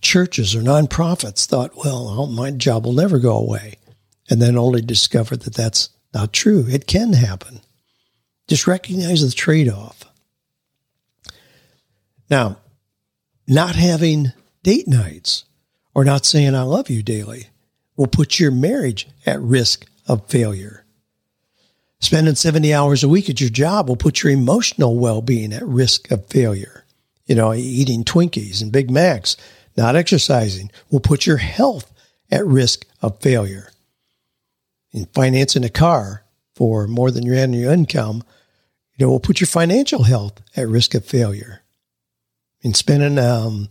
churches 0.00 0.54
or 0.54 0.60
nonprofits 0.60 1.44
thought, 1.44 1.76
well, 1.76 2.06
oh, 2.08 2.26
my 2.26 2.52
job 2.52 2.84
will 2.84 2.92
never 2.92 3.18
go 3.18 3.36
away. 3.36 3.78
And 4.30 4.40
then 4.40 4.56
only 4.56 4.80
discovered 4.80 5.40
that 5.40 5.54
that's 5.54 5.88
not 6.14 6.32
true. 6.32 6.64
It 6.68 6.86
can 6.86 7.14
happen. 7.14 7.60
Just 8.46 8.68
recognize 8.68 9.22
the 9.22 9.34
trade 9.34 9.68
off. 9.68 10.04
Now, 12.30 12.58
not 13.48 13.74
having 13.74 14.32
date 14.62 14.86
nights 14.86 15.46
or 15.96 16.04
not 16.04 16.24
saying 16.24 16.54
I 16.54 16.62
love 16.62 16.90
you 16.90 17.02
daily 17.02 17.48
will 17.96 18.06
put 18.06 18.38
your 18.38 18.52
marriage 18.52 19.08
at 19.26 19.40
risk 19.40 19.86
of 20.06 20.26
failure. 20.26 20.84
Spending 22.00 22.34
70 22.34 22.74
hours 22.74 23.02
a 23.02 23.08
week 23.08 23.30
at 23.30 23.40
your 23.40 23.50
job 23.50 23.88
will 23.88 23.96
put 23.96 24.22
your 24.22 24.32
emotional 24.32 24.96
well 24.98 25.22
being 25.22 25.52
at 25.52 25.66
risk 25.66 26.10
of 26.10 26.26
failure. 26.26 26.84
You 27.26 27.34
know, 27.34 27.54
eating 27.54 28.04
Twinkies 28.04 28.60
and 28.60 28.70
Big 28.70 28.90
Macs, 28.90 29.36
not 29.76 29.96
exercising, 29.96 30.70
will 30.90 31.00
put 31.00 31.24
your 31.24 31.38
health 31.38 31.90
at 32.30 32.46
risk 32.46 32.84
of 33.00 33.20
failure. 33.20 33.70
In 34.92 35.06
financing 35.06 35.64
a 35.64 35.70
car 35.70 36.24
for 36.54 36.86
more 36.86 37.10
than 37.10 37.24
your 37.24 37.36
annual 37.36 37.72
income, 37.72 38.22
you 38.96 39.06
know, 39.06 39.10
will 39.10 39.20
put 39.20 39.40
your 39.40 39.48
financial 39.48 40.02
health 40.02 40.40
at 40.56 40.68
risk 40.68 40.94
of 40.94 41.04
failure. 41.04 41.62
In 42.60 42.74
spending, 42.74 43.18
um, 43.18 43.68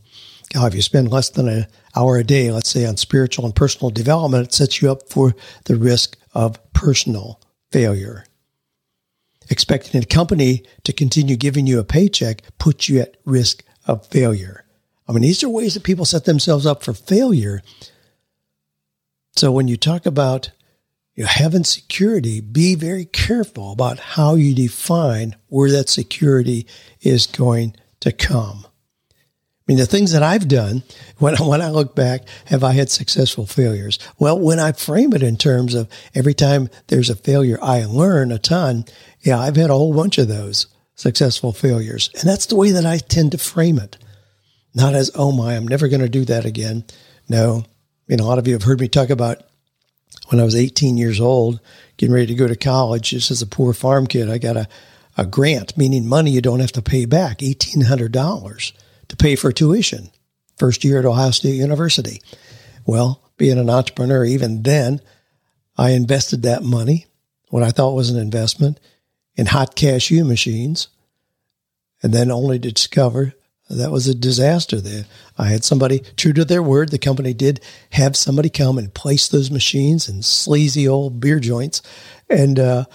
God, 0.53 0.67
if 0.67 0.75
you 0.75 0.81
spend 0.81 1.11
less 1.11 1.29
than 1.29 1.47
an 1.47 1.67
hour 1.95 2.17
a 2.17 2.23
day, 2.23 2.51
let's 2.51 2.69
say 2.69 2.85
on 2.85 2.97
spiritual 2.97 3.45
and 3.45 3.55
personal 3.55 3.89
development, 3.89 4.47
it 4.47 4.53
sets 4.53 4.81
you 4.81 4.91
up 4.91 5.09
for 5.09 5.35
the 5.65 5.75
risk 5.75 6.17
of 6.33 6.59
personal 6.73 7.39
failure. 7.71 8.25
Expecting 9.49 10.01
a 10.01 10.05
company 10.05 10.63
to 10.83 10.93
continue 10.93 11.35
giving 11.35 11.67
you 11.67 11.79
a 11.79 11.83
paycheck 11.83 12.41
puts 12.57 12.89
you 12.89 12.99
at 13.01 13.17
risk 13.25 13.63
of 13.85 14.05
failure. 14.07 14.65
I 15.07 15.11
mean, 15.11 15.23
these 15.23 15.43
are 15.43 15.49
ways 15.49 15.73
that 15.73 15.83
people 15.83 16.05
set 16.05 16.25
themselves 16.25 16.65
up 16.65 16.83
for 16.83 16.93
failure. 16.93 17.61
So 19.35 19.51
when 19.51 19.67
you 19.67 19.77
talk 19.77 20.05
about 20.05 20.51
you 21.15 21.23
know, 21.23 21.29
having 21.29 21.63
security, 21.63 22.41
be 22.41 22.75
very 22.75 23.05
careful 23.05 23.71
about 23.71 23.99
how 23.99 24.35
you 24.35 24.55
define 24.55 25.35
where 25.47 25.71
that 25.71 25.89
security 25.89 26.65
is 27.01 27.27
going 27.27 27.75
to 27.99 28.11
come. 28.11 28.65
I 29.65 29.71
mean, 29.71 29.77
the 29.77 29.85
things 29.85 30.11
that 30.11 30.23
I've 30.23 30.49
done, 30.49 30.83
when, 31.19 31.35
when 31.39 31.61
I 31.61 31.69
look 31.69 31.95
back, 31.95 32.27
have 32.45 32.63
I 32.63 32.73
had 32.73 32.89
successful 32.89 33.45
failures? 33.45 33.97
Well, 34.19 34.37
when 34.37 34.59
I 34.59 34.73
frame 34.73 35.13
it 35.13 35.23
in 35.23 35.37
terms 35.37 35.73
of 35.73 35.87
every 36.13 36.33
time 36.33 36.69
there's 36.87 37.09
a 37.09 37.15
failure, 37.15 37.57
I 37.61 37.85
learn 37.85 38.33
a 38.33 38.39
ton. 38.39 38.83
Yeah, 39.21 39.39
I've 39.39 39.55
had 39.55 39.69
a 39.69 39.73
whole 39.73 39.93
bunch 39.93 40.17
of 40.17 40.27
those 40.27 40.67
successful 40.95 41.53
failures. 41.53 42.09
And 42.19 42.29
that's 42.29 42.47
the 42.47 42.57
way 42.57 42.71
that 42.71 42.85
I 42.85 42.97
tend 42.97 43.31
to 43.31 43.37
frame 43.37 43.79
it. 43.79 43.97
Not 44.75 44.95
as, 44.95 45.11
oh 45.15 45.31
my, 45.31 45.55
I'm 45.55 45.67
never 45.67 45.87
going 45.87 46.01
to 46.01 46.09
do 46.09 46.25
that 46.25 46.45
again. 46.45 46.83
No. 47.29 47.63
I 47.65 47.65
mean, 48.07 48.19
a 48.19 48.25
lot 48.25 48.39
of 48.39 48.47
you 48.47 48.53
have 48.53 48.63
heard 48.63 48.81
me 48.81 48.89
talk 48.89 49.09
about 49.09 49.43
when 50.27 50.41
I 50.41 50.43
was 50.43 50.55
18 50.55 50.97
years 50.97 51.21
old, 51.21 51.61
getting 51.95 52.13
ready 52.13 52.27
to 52.27 52.35
go 52.35 52.47
to 52.47 52.55
college, 52.55 53.11
just 53.11 53.31
as 53.31 53.41
a 53.41 53.47
poor 53.47 53.71
farm 53.71 54.07
kid, 54.07 54.29
I 54.29 54.39
got 54.39 54.57
a, 54.57 54.67
a 55.17 55.25
grant, 55.25 55.77
meaning 55.77 56.07
money 56.07 56.31
you 56.31 56.41
don't 56.41 56.59
have 56.59 56.71
to 56.73 56.81
pay 56.81 57.05
back, 57.05 57.39
$1,800 57.39 58.73
to 59.13 59.17
pay 59.17 59.35
for 59.35 59.51
tuition, 59.51 60.09
first 60.57 60.83
year 60.83 60.97
at 60.97 61.05
Ohio 61.05 61.29
State 61.29 61.53
University. 61.53 62.19
Well, 62.83 63.21
being 63.37 63.59
an 63.59 63.69
entrepreneur, 63.69 64.25
even 64.25 64.63
then, 64.63 65.01
I 65.77 65.91
invested 65.91 66.41
that 66.41 66.63
money, 66.63 67.05
what 67.49 67.61
I 67.61 67.69
thought 67.69 67.93
was 67.93 68.09
an 68.09 68.17
investment, 68.17 68.79
in 69.35 69.45
hot 69.45 69.75
cashew 69.75 70.25
machines, 70.25 70.87
and 72.01 72.11
then 72.11 72.31
only 72.31 72.57
to 72.57 72.71
discover 72.71 73.35
that 73.73 73.91
was 73.91 74.07
a 74.07 74.15
disaster 74.15 74.79
there. 74.79 75.05
I 75.37 75.45
had 75.47 75.63
somebody, 75.63 75.99
true 76.17 76.33
to 76.33 76.45
their 76.45 76.63
word, 76.63 76.89
the 76.89 76.97
company 76.97 77.33
did 77.33 77.59
have 77.91 78.15
somebody 78.15 78.49
come 78.49 78.77
and 78.77 78.93
place 78.93 79.27
those 79.27 79.51
machines 79.51 80.07
in 80.07 80.21
sleazy 80.23 80.87
old 80.87 81.19
beer 81.19 81.39
joints. 81.39 81.81
And 82.29 82.59
uh, 82.59 82.85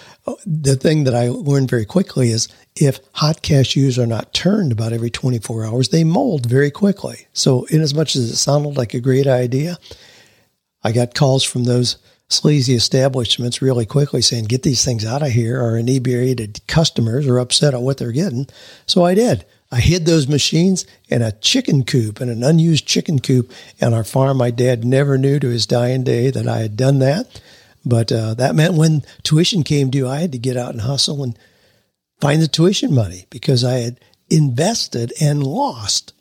the 0.45 0.75
thing 0.75 1.03
that 1.05 1.15
I 1.15 1.29
learned 1.29 1.69
very 1.69 1.85
quickly 1.85 2.31
is 2.31 2.47
if 2.75 2.99
hot 3.13 3.41
cashews 3.41 3.97
are 3.97 4.07
not 4.07 4.33
turned 4.33 4.71
about 4.71 4.93
every 4.93 5.09
24 5.09 5.65
hours, 5.65 5.89
they 5.89 6.03
mold 6.03 6.45
very 6.45 6.71
quickly. 6.71 7.27
So, 7.33 7.65
in 7.65 7.81
as 7.81 7.93
much 7.93 8.15
as 8.15 8.31
it 8.31 8.35
sounded 8.37 8.77
like 8.77 8.93
a 8.93 8.99
great 8.99 9.27
idea, 9.27 9.77
I 10.83 10.91
got 10.91 11.13
calls 11.13 11.43
from 11.43 11.65
those 11.65 11.97
sleazy 12.29 12.75
establishments 12.75 13.61
really 13.61 13.85
quickly 13.85 14.21
saying, 14.21 14.45
get 14.45 14.63
these 14.63 14.85
things 14.85 15.03
out 15.03 15.23
of 15.23 15.29
here. 15.29 15.61
Our 15.61 15.77
inebriated 15.77 16.61
customers 16.67 17.27
are 17.27 17.39
upset 17.39 17.73
at 17.73 17.81
what 17.81 17.97
they're 17.97 18.11
getting. 18.11 18.47
So 18.85 19.03
I 19.03 19.15
did. 19.15 19.45
I 19.71 19.79
hid 19.79 20.05
those 20.05 20.27
machines 20.27 20.85
in 21.09 21.21
a 21.21 21.31
chicken 21.31 21.83
coop, 21.83 22.21
in 22.21 22.29
an 22.29 22.43
unused 22.43 22.87
chicken 22.87 23.19
coop 23.19 23.51
on 23.81 23.93
our 23.93 24.03
farm. 24.03 24.37
My 24.37 24.49
dad 24.49 24.83
never 24.83 25.17
knew 25.17 25.39
to 25.39 25.49
his 25.49 25.67
dying 25.67 26.03
day 26.03 26.31
that 26.31 26.47
I 26.47 26.59
had 26.59 26.75
done 26.75 26.99
that. 26.99 27.41
But 27.85 28.11
uh, 28.11 28.33
that 28.35 28.55
meant 28.55 28.73
when 28.73 29.03
tuition 29.23 29.63
came 29.63 29.89
due, 29.89 30.07
I 30.07 30.19
had 30.19 30.31
to 30.31 30.39
get 30.39 30.57
out 30.57 30.71
and 30.71 30.81
hustle 30.81 31.23
and 31.23 31.37
find 32.19 32.41
the 32.41 32.47
tuition 32.47 32.93
money 32.93 33.25
because 33.29 33.63
I 33.63 33.75
had 33.75 33.99
invested 34.29 35.13
and 35.21 35.43
lost 35.43 36.13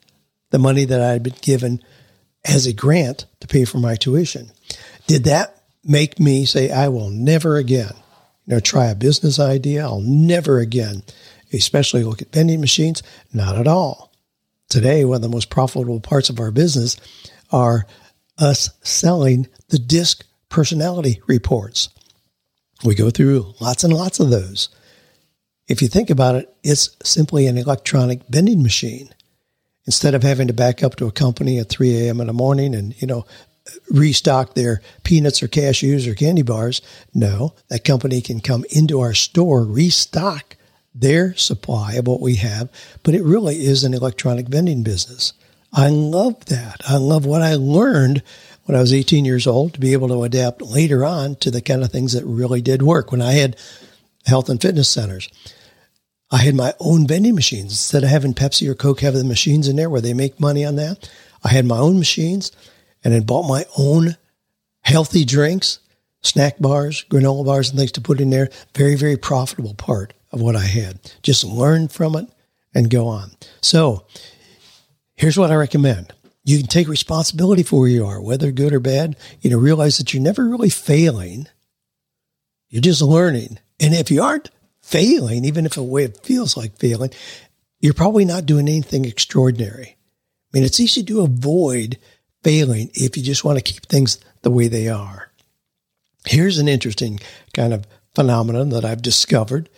the 0.50 0.58
money 0.58 0.84
that 0.84 1.00
I 1.00 1.12
had 1.12 1.22
been 1.22 1.34
given 1.40 1.82
as 2.44 2.66
a 2.66 2.72
grant 2.72 3.26
to 3.40 3.46
pay 3.46 3.64
for 3.64 3.78
my 3.78 3.96
tuition. 3.96 4.50
Did 5.06 5.24
that 5.24 5.62
make 5.84 6.20
me 6.20 6.44
say, 6.44 6.70
I 6.70 6.88
will 6.88 7.10
never 7.10 7.56
again, 7.56 7.92
you 8.46 8.54
know, 8.54 8.60
try 8.60 8.86
a 8.86 8.94
business 8.94 9.38
idea? 9.38 9.84
I'll 9.84 10.00
never 10.00 10.58
again 10.58 11.02
especially 11.52 12.04
look 12.04 12.22
at 12.22 12.32
vending 12.32 12.60
machines? 12.60 13.02
Not 13.32 13.56
at 13.56 13.66
all. 13.66 14.12
Today, 14.68 15.04
one 15.04 15.16
of 15.16 15.22
the 15.22 15.28
most 15.28 15.50
profitable 15.50 16.00
parts 16.00 16.28
of 16.28 16.40
our 16.40 16.50
business 16.50 16.96
are 17.50 17.86
us 18.38 18.70
selling 18.82 19.48
the 19.68 19.78
DISC 19.78 20.24
personality 20.48 21.20
reports. 21.26 21.88
We 22.84 22.94
go 22.94 23.10
through 23.10 23.54
lots 23.60 23.82
and 23.84 23.92
lots 23.92 24.20
of 24.20 24.30
those. 24.30 24.68
If 25.66 25.82
you 25.82 25.88
think 25.88 26.10
about 26.10 26.36
it, 26.36 26.54
it's 26.62 26.96
simply 27.02 27.46
an 27.46 27.58
electronic 27.58 28.22
vending 28.28 28.62
machine. 28.62 29.10
Instead 29.86 30.14
of 30.14 30.22
having 30.22 30.48
to 30.48 30.52
back 30.52 30.82
up 30.82 30.96
to 30.96 31.06
a 31.06 31.12
company 31.12 31.58
at 31.58 31.68
3 31.68 31.96
a.m. 31.96 32.20
in 32.20 32.26
the 32.26 32.32
morning 32.32 32.74
and, 32.74 33.00
you 33.00 33.06
know, 33.06 33.24
restock 33.90 34.54
their 34.54 34.82
peanuts 35.02 35.42
or 35.42 35.48
cashews 35.48 36.06
or 36.06 36.14
candy 36.14 36.42
bars, 36.42 36.82
no, 37.14 37.54
that 37.68 37.84
company 37.84 38.20
can 38.20 38.40
come 38.40 38.64
into 38.70 39.00
our 39.00 39.14
store, 39.14 39.64
restock 39.64 40.56
their 41.00 41.34
supply 41.36 41.94
of 41.94 42.06
what 42.06 42.20
we 42.20 42.36
have, 42.36 42.68
but 43.02 43.14
it 43.14 43.22
really 43.22 43.64
is 43.64 43.84
an 43.84 43.94
electronic 43.94 44.48
vending 44.48 44.82
business. 44.82 45.32
I 45.72 45.88
love 45.90 46.46
that. 46.46 46.80
I 46.88 46.96
love 46.96 47.24
what 47.26 47.42
I 47.42 47.54
learned 47.54 48.22
when 48.64 48.76
I 48.76 48.80
was 48.80 48.92
18 48.92 49.24
years 49.24 49.46
old 49.46 49.74
to 49.74 49.80
be 49.80 49.92
able 49.92 50.08
to 50.08 50.24
adapt 50.24 50.62
later 50.62 51.04
on 51.04 51.36
to 51.36 51.50
the 51.50 51.62
kind 51.62 51.82
of 51.82 51.90
things 51.90 52.12
that 52.12 52.24
really 52.24 52.60
did 52.60 52.82
work. 52.82 53.10
When 53.10 53.22
I 53.22 53.32
had 53.32 53.56
health 54.26 54.48
and 54.48 54.60
fitness 54.60 54.88
centers, 54.88 55.28
I 56.30 56.38
had 56.38 56.54
my 56.54 56.74
own 56.80 57.06
vending 57.06 57.34
machines. 57.34 57.72
Instead 57.72 58.04
of 58.04 58.10
having 58.10 58.34
Pepsi 58.34 58.68
or 58.68 58.74
Coke 58.74 59.00
have 59.00 59.14
the 59.14 59.24
machines 59.24 59.68
in 59.68 59.76
there 59.76 59.88
where 59.88 60.00
they 60.00 60.14
make 60.14 60.40
money 60.40 60.64
on 60.64 60.76
that, 60.76 61.10
I 61.44 61.50
had 61.50 61.64
my 61.64 61.78
own 61.78 61.98
machines 61.98 62.52
and 63.04 63.14
then 63.14 63.22
bought 63.22 63.48
my 63.48 63.64
own 63.78 64.16
healthy 64.82 65.24
drinks, 65.24 65.78
snack 66.22 66.58
bars, 66.58 67.04
granola 67.08 67.46
bars, 67.46 67.70
and 67.70 67.78
things 67.78 67.92
to 67.92 68.00
put 68.00 68.20
in 68.20 68.30
there. 68.30 68.50
Very, 68.74 68.96
very 68.96 69.16
profitable 69.16 69.74
part 69.74 70.12
of 70.30 70.40
what 70.40 70.56
I 70.56 70.66
had. 70.66 71.00
Just 71.22 71.44
learn 71.44 71.88
from 71.88 72.16
it 72.16 72.26
and 72.74 72.90
go 72.90 73.06
on. 73.06 73.32
So 73.60 74.06
here's 75.14 75.38
what 75.38 75.50
I 75.50 75.56
recommend. 75.56 76.12
You 76.44 76.58
can 76.58 76.66
take 76.66 76.88
responsibility 76.88 77.62
for 77.62 77.80
where 77.80 77.88
you 77.88 78.06
are, 78.06 78.20
whether 78.20 78.52
good 78.52 78.72
or 78.72 78.80
bad. 78.80 79.16
You 79.40 79.50
know, 79.50 79.58
realize 79.58 79.98
that 79.98 80.14
you're 80.14 80.22
never 80.22 80.48
really 80.48 80.70
failing. 80.70 81.46
You're 82.68 82.82
just 82.82 83.02
learning. 83.02 83.58
And 83.80 83.94
if 83.94 84.10
you 84.10 84.22
aren't 84.22 84.50
failing, 84.80 85.44
even 85.44 85.66
if 85.66 85.76
a 85.76 85.82
way 85.82 86.04
it 86.04 86.24
feels 86.24 86.56
like 86.56 86.78
failing, 86.78 87.10
you're 87.80 87.94
probably 87.94 88.24
not 88.24 88.46
doing 88.46 88.68
anything 88.68 89.04
extraordinary. 89.04 89.96
I 89.96 90.56
mean, 90.56 90.64
it's 90.64 90.80
easy 90.80 91.02
to 91.04 91.20
avoid 91.20 91.98
failing 92.42 92.90
if 92.94 93.16
you 93.16 93.22
just 93.22 93.44
want 93.44 93.58
to 93.58 93.72
keep 93.72 93.86
things 93.86 94.18
the 94.42 94.50
way 94.50 94.68
they 94.68 94.88
are. 94.88 95.30
Here's 96.24 96.58
an 96.58 96.68
interesting 96.68 97.20
kind 97.54 97.72
of 97.72 97.86
phenomenon 98.14 98.70
that 98.70 98.84
I've 98.84 99.02
discovered. 99.02 99.68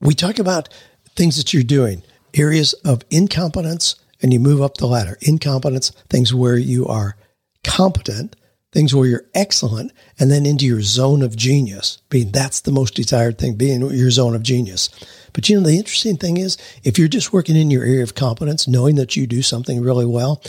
We 0.00 0.14
talk 0.14 0.38
about 0.38 0.68
things 1.16 1.36
that 1.36 1.52
you're 1.52 1.62
doing, 1.62 2.02
areas 2.34 2.72
of 2.84 3.02
incompetence, 3.10 3.96
and 4.22 4.32
you 4.32 4.40
move 4.40 4.62
up 4.62 4.76
the 4.76 4.86
ladder. 4.86 5.18
Incompetence, 5.22 5.90
things 6.08 6.32
where 6.32 6.56
you 6.56 6.86
are 6.86 7.16
competent, 7.64 8.36
things 8.72 8.94
where 8.94 9.08
you're 9.08 9.26
excellent, 9.34 9.92
and 10.18 10.30
then 10.30 10.46
into 10.46 10.66
your 10.66 10.82
zone 10.82 11.22
of 11.22 11.36
genius. 11.36 11.98
Being 12.10 12.30
that's 12.30 12.60
the 12.60 12.70
most 12.70 12.94
desired 12.94 13.38
thing, 13.38 13.56
being 13.56 13.80
your 13.80 14.10
zone 14.10 14.34
of 14.34 14.42
genius. 14.42 14.88
But 15.32 15.48
you 15.48 15.56
know, 15.56 15.66
the 15.66 15.78
interesting 15.78 16.16
thing 16.16 16.36
is, 16.36 16.56
if 16.84 16.98
you're 16.98 17.08
just 17.08 17.32
working 17.32 17.56
in 17.56 17.70
your 17.70 17.84
area 17.84 18.02
of 18.02 18.14
competence, 18.14 18.68
knowing 18.68 18.96
that 18.96 19.16
you 19.16 19.26
do 19.26 19.42
something 19.42 19.80
really 19.80 20.06
well, 20.06 20.42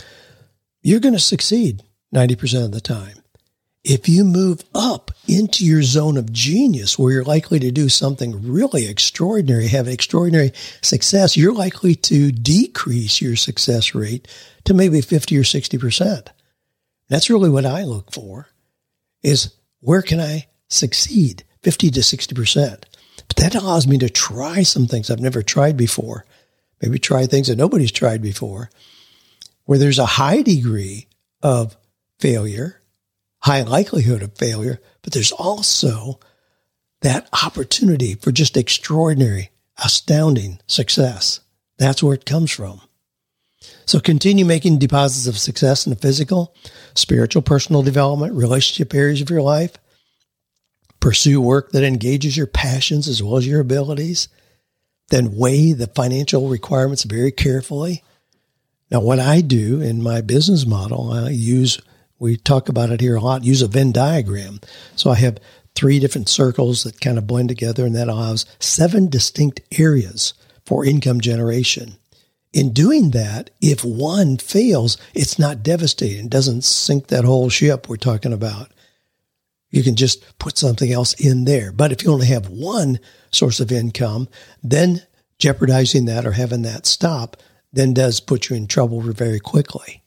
you're 0.81 0.99
going 0.99 1.13
to 1.13 1.19
succeed 1.19 1.83
90% 2.13 2.65
of 2.65 2.71
the 2.71 2.81
time. 2.81 3.18
If 3.83 4.09
you 4.09 4.25
move 4.25 4.63
up 4.75 5.12
into 5.27 5.65
your 5.65 5.83
zone 5.83 6.17
of 6.17 6.33
genius 6.33 7.00
where 7.00 7.13
you're 7.13 7.24
likely 7.24 7.59
to 7.59 7.71
do 7.71 7.88
something 7.88 8.51
really 8.51 8.88
extraordinary, 8.88 9.67
have 9.67 9.88
extraordinary 9.88 10.51
success, 10.81 11.38
you're 11.38 11.53
likely 11.53 11.95
to 11.95 12.31
decrease 12.31 13.21
your 13.21 13.38
success 13.38 13.95
rate 13.95 14.27
to 14.65 14.74
maybe 14.74 15.00
50 15.00 15.38
or 15.38 15.43
60%. 15.43 16.27
That's 17.07 17.29
really 17.29 17.50
what 17.50 17.65
I 17.65 17.83
look 17.83 18.12
for 18.12 18.50
is 19.24 19.53
where 19.79 20.01
can 20.01 20.19
I 20.19 20.48
succeed 20.67 21.43
50 21.63 21.91
to 21.91 22.00
60%? 22.01 22.83
But 23.27 23.38
that 23.38 23.55
allows 23.55 23.88
me 23.88 23.98
to 24.00 24.09
try 24.09 24.63
some 24.63 24.88
things 24.88 25.09
I've 25.09 25.19
never 25.19 25.41
tried 25.41 25.77
before. 25.77 26.25
Maybe 26.81 27.00
try 27.00 27.25
things 27.25 27.48
that 27.48 27.57
nobody's 27.57 27.91
tried 27.91 28.21
before 28.21 28.69
where 29.65 29.77
there's 29.77 30.00
a 30.00 30.05
high 30.05 30.41
degree 30.41 31.07
of 31.43 31.77
failure, 32.17 32.78
high 33.41 33.62
likelihood 33.63 34.22
of 34.22 34.38
failure, 34.38 34.81
but 35.01 35.13
there's 35.13 35.31
also 35.31 36.19
that 37.01 37.29
opportunity 37.43 38.15
for 38.15 38.31
just 38.31 38.58
extraordinary, 38.58 39.50
astounding 39.84 40.60
success. 40.67 41.39
That's 41.77 42.03
where 42.03 42.15
it 42.15 42.25
comes 42.25 42.51
from. 42.51 42.81
So 43.86 44.00
continue 44.00 44.46
making 44.46 44.79
deposits 44.79 45.27
of 45.27 45.38
success 45.38 45.86
in 45.86 45.89
the 45.91 45.96
physical, 45.96 46.53
spiritual, 46.93 47.41
personal 47.41 47.81
development, 47.81 48.34
relationship 48.34 48.93
areas 48.93 49.22
of 49.22 49.29
your 49.29 49.41
life. 49.41 49.74
Pursue 51.00 51.41
work 51.41 51.72
that 51.72 51.84
engages 51.84 52.36
your 52.36 52.48
passions 52.48 53.08
as 53.08 53.24
well 53.24 53.38
as 53.38 53.48
your 53.48 53.62
abilities. 53.62 54.27
Then 55.10 55.38
weigh 55.38 55.72
the 55.72 55.88
financial 55.88 56.50
requirements 56.50 57.03
very 57.03 57.31
carefully. 57.31 58.03
Now, 58.91 59.00
what 59.01 59.19
I 59.19 59.41
do 59.41 59.81
in 59.81 60.03
my 60.03 60.22
business 60.22 60.65
model, 60.65 61.12
I 61.12 61.29
use, 61.29 61.79
we 62.19 62.38
talk 62.38 62.69
about 62.69 62.91
it 62.91 63.01
here 63.01 63.15
a 63.15 63.21
lot, 63.21 63.43
use 63.43 63.61
a 63.61 63.67
Venn 63.67 63.91
diagram. 63.91 64.59
So 64.95 65.09
I 65.09 65.15
have 65.15 65.39
three 65.75 65.99
different 65.99 66.29
circles 66.29 66.83
that 66.83 66.99
kind 66.99 67.17
of 67.17 67.27
blend 67.27 67.49
together, 67.49 67.85
and 67.85 67.95
that 67.95 68.09
allows 68.09 68.45
seven 68.59 69.09
distinct 69.09 69.61
areas 69.79 70.33
for 70.65 70.85
income 70.85 71.21
generation 71.21 71.97
in 72.53 72.73
doing 72.73 73.11
that, 73.11 73.51
if 73.61 73.83
one 73.83 74.38
fails, 74.38 74.97
it's 75.13 75.38
not 75.38 75.63
devastating. 75.63 76.25
It 76.25 76.31
doesn't 76.31 76.63
sink 76.63 77.07
that 77.07 77.25
whole 77.25 77.49
ship 77.49 77.88
we're 77.88 77.97
talking 77.97 78.33
about. 78.33 78.71
You 79.69 79.83
can 79.83 79.95
just 79.95 80.39
put 80.39 80.57
something 80.57 80.91
else 80.91 81.13
in 81.13 81.45
there. 81.45 81.71
But 81.71 81.91
if 81.91 82.03
you 82.03 82.11
only 82.11 82.27
have 82.27 82.49
one 82.49 82.99
source 83.31 83.59
of 83.59 83.71
income, 83.71 84.27
then 84.63 85.03
jeopardizing 85.38 86.05
that 86.05 86.25
or 86.25 86.31
having 86.31 86.63
that 86.63 86.85
stop 86.85 87.38
then 87.71 87.93
does 87.93 88.19
put 88.19 88.49
you 88.49 88.55
in 88.55 88.65
trouble 88.65 88.99
very 88.99 89.39
quickly. 89.39 90.01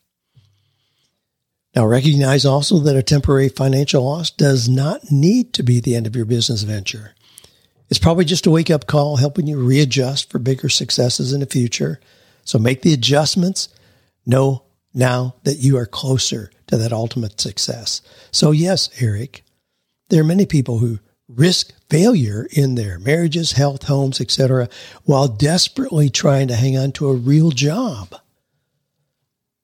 Now, 1.74 1.86
recognize 1.86 2.44
also 2.44 2.78
that 2.80 2.96
a 2.96 3.02
temporary 3.02 3.48
financial 3.48 4.04
loss 4.04 4.30
does 4.30 4.68
not 4.68 5.10
need 5.10 5.54
to 5.54 5.62
be 5.62 5.80
the 5.80 5.96
end 5.96 6.06
of 6.06 6.14
your 6.14 6.26
business 6.26 6.62
venture. 6.62 7.14
It's 7.88 7.98
probably 7.98 8.24
just 8.26 8.46
a 8.46 8.50
wake 8.50 8.70
up 8.70 8.86
call 8.86 9.16
helping 9.16 9.46
you 9.46 9.58
readjust 9.58 10.30
for 10.30 10.38
bigger 10.38 10.68
successes 10.68 11.32
in 11.32 11.40
the 11.40 11.46
future. 11.46 12.00
So 12.44 12.58
make 12.58 12.82
the 12.82 12.92
adjustments. 12.92 13.68
Know 14.24 14.64
now 14.94 15.34
that 15.44 15.58
you 15.58 15.76
are 15.76 15.86
closer 15.86 16.50
to 16.68 16.76
that 16.76 16.92
ultimate 16.92 17.40
success. 17.40 18.02
So, 18.30 18.50
yes, 18.50 18.88
Eric, 19.00 19.42
there 20.10 20.20
are 20.20 20.24
many 20.24 20.46
people 20.46 20.78
who 20.78 21.00
risk 21.28 21.72
failure 21.88 22.46
in 22.52 22.74
their 22.74 22.98
marriages, 22.98 23.52
health, 23.52 23.84
homes, 23.84 24.20
etc., 24.20 24.68
while 25.04 25.28
desperately 25.28 26.08
trying 26.08 26.48
to 26.48 26.54
hang 26.54 26.76
on 26.76 26.92
to 26.92 27.08
a 27.08 27.14
real 27.14 27.50
job. 27.50 28.14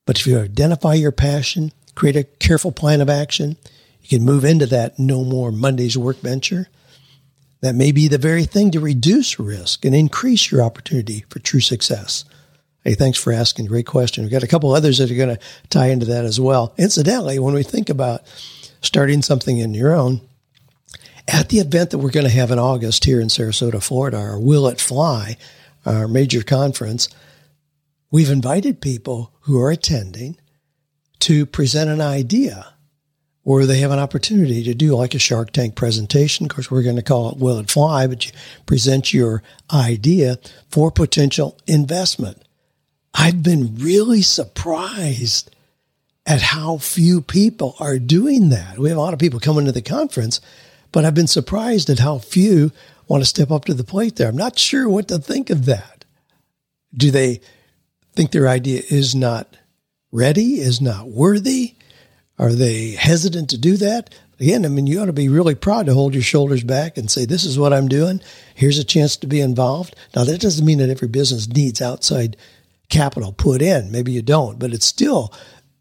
But 0.07 0.19
if 0.19 0.27
you 0.27 0.41
identify 0.41 0.95
your 0.95 1.13
passion, 1.13 1.73
create 1.99 2.17
a 2.17 2.23
careful 2.23 2.71
plan 2.71 3.01
of 3.01 3.11
action, 3.11 3.57
you 4.03 4.09
can 4.09 4.25
move 4.25 4.45
into 4.45 4.67
that 4.67 5.01
no 5.01 5.25
more 5.25 5.51
Mondays 5.51 5.99
work 5.99 6.17
venture. 6.19 6.69
That 7.61 7.75
may 7.75 7.91
be 7.91 8.07
the 8.07 8.19
very 8.19 8.45
thing 8.45 8.71
to 8.71 8.79
reduce 8.79 9.41
risk 9.41 9.85
and 9.85 9.97
increase 9.97 10.53
your 10.53 10.63
opportunity 10.63 11.25
for 11.29 11.41
true 11.41 11.59
success. 11.59 12.25
Hey, 12.85 12.95
thanks 12.95 13.19
for 13.19 13.33
asking. 13.33 13.67
Great 13.67 13.87
question. 13.87 14.23
We've 14.23 14.31
got 14.31 14.45
a 14.45 14.49
couple 14.49 14.73
others 14.73 14.99
that 14.99 15.11
are 15.11 15.17
going 15.17 15.37
to 15.37 15.43
tie 15.71 15.89
into 15.89 16.07
that 16.07 16.25
as 16.25 16.41
well. 16.41 16.73
Incidentally, 16.79 17.41
when 17.41 17.53
we 17.53 17.65
think 17.65 17.91
about 17.91 18.23
starting 18.81 19.21
something 19.21 19.59
in 19.59 19.75
your 19.75 19.93
own, 19.93 20.21
at 21.27 21.49
the 21.49 21.59
event 21.59 21.91
that 21.91 21.99
we're 21.99 22.13
going 22.13 22.27
to 22.27 22.33
have 22.33 22.53
in 22.53 22.61
August 22.61 23.07
here 23.07 23.21
in 23.21 23.27
Sarasota, 23.27 23.83
Florida, 23.83 24.19
our 24.19 24.39
Will 24.39 24.69
It 24.69 24.81
Fly, 24.81 25.37
our 25.85 26.07
major 26.07 26.45
conference, 26.45 27.09
we've 28.13 28.31
invited 28.31 28.81
people 28.81 29.33
who 29.41 29.61
are 29.61 29.73
attending 29.73 30.39
to 31.21 31.47
present 31.47 31.91
an 31.91 32.01
idea 32.01 32.75
or 33.49 33.65
they 33.65 33.79
have 33.79 33.91
an 33.91 33.99
opportunity 33.99 34.63
to 34.63 34.75
do 34.75 34.95
like 34.95 35.15
a 35.15 35.19
Shark 35.19 35.53
Tank 35.53 35.75
presentation. 35.75 36.45
Of 36.45 36.51
course, 36.51 36.71
we're 36.71 36.83
going 36.83 36.97
to 36.97 37.03
call 37.03 37.31
it 37.31 37.39
Will 37.39 37.59
It 37.59 37.71
Fly, 37.71 38.07
but 38.07 38.27
you 38.27 38.33
present 38.67 39.15
your 39.15 39.43
idea 39.73 40.39
for 40.69 40.91
potential 40.91 41.59
investment. 41.67 42.43
I've 43.15 43.43
been 43.43 43.75
really 43.77 44.21
surprised 44.21 45.51
at 46.27 46.43
how 46.43 46.77
few 46.77 47.23
people 47.23 47.75
are 47.81 47.99
doing 47.99 48.51
that. 48.51 48.79
We 48.79 48.91
have 48.91 48.99
a 48.99 49.01
lot 49.01 49.15
of 49.15 49.19
people 49.19 49.41
coming 49.41 49.65
to 49.65 49.73
the 49.73 49.81
conference, 49.81 50.43
but 50.93 51.07
I've 51.07 51.15
been 51.15 51.27
surprised 51.27 51.89
at 51.89 52.01
how 52.01 52.19
few 52.19 52.71
want 53.09 53.23
to 53.23 53.27
step 53.27 53.51
up 53.51 53.65
to 53.65 53.73
the 53.73 53.83
plate 53.83 54.17
there. 54.17 54.29
I'm 54.29 54.37
not 54.37 54.59
sure 54.59 54.91
what 54.91 55.09
to 55.09 55.19
think 55.19 55.49
of 55.49 55.65
that. 55.65 56.05
Do 56.95 57.11
they 57.11 57.41
think 58.15 58.31
their 58.31 58.47
idea 58.47 58.83
is 58.91 59.15
not 59.15 59.57
ready, 60.11 60.61
is 60.61 60.81
not 60.81 61.09
worthy? 61.09 61.75
Are 62.39 62.53
they 62.53 62.93
hesitant 62.93 63.51
to 63.51 63.59
do 63.59 63.77
that? 63.79 64.15
Again, 64.41 64.65
I 64.65 64.69
mean, 64.69 64.87
you 64.87 65.01
ought 65.01 65.07
to 65.07 65.13
be 65.13 65.29
really 65.29 65.57
proud 65.57 65.87
to 65.87 65.95
hold 65.95 66.15
your 66.15 66.23
shoulders 66.23 66.63
back 66.63 66.97
and 66.97 67.11
say, 67.11 67.25
this 67.25 67.45
is 67.45 67.59
what 67.59 67.73
I'm 67.73 67.89
doing. 67.89 68.21
Here's 68.55 68.79
a 68.79 68.85
chance 68.85 69.17
to 69.17 69.27
be 69.27 69.41
involved. 69.41 69.97
Now, 70.15 70.25
that 70.25 70.41
doesn't 70.41 70.65
mean 70.65 70.79
that 70.79 70.91
every 70.91 71.09
business 71.09 71.49
needs 71.49 71.83
outside 71.83 72.37
capital 72.89 73.33
put 73.33 73.61
in. 73.61 73.91
Maybe 73.91 74.13
you 74.13 74.23
don't, 74.23 74.59
but 74.59 74.73
it 74.73 74.85
still 74.85 75.33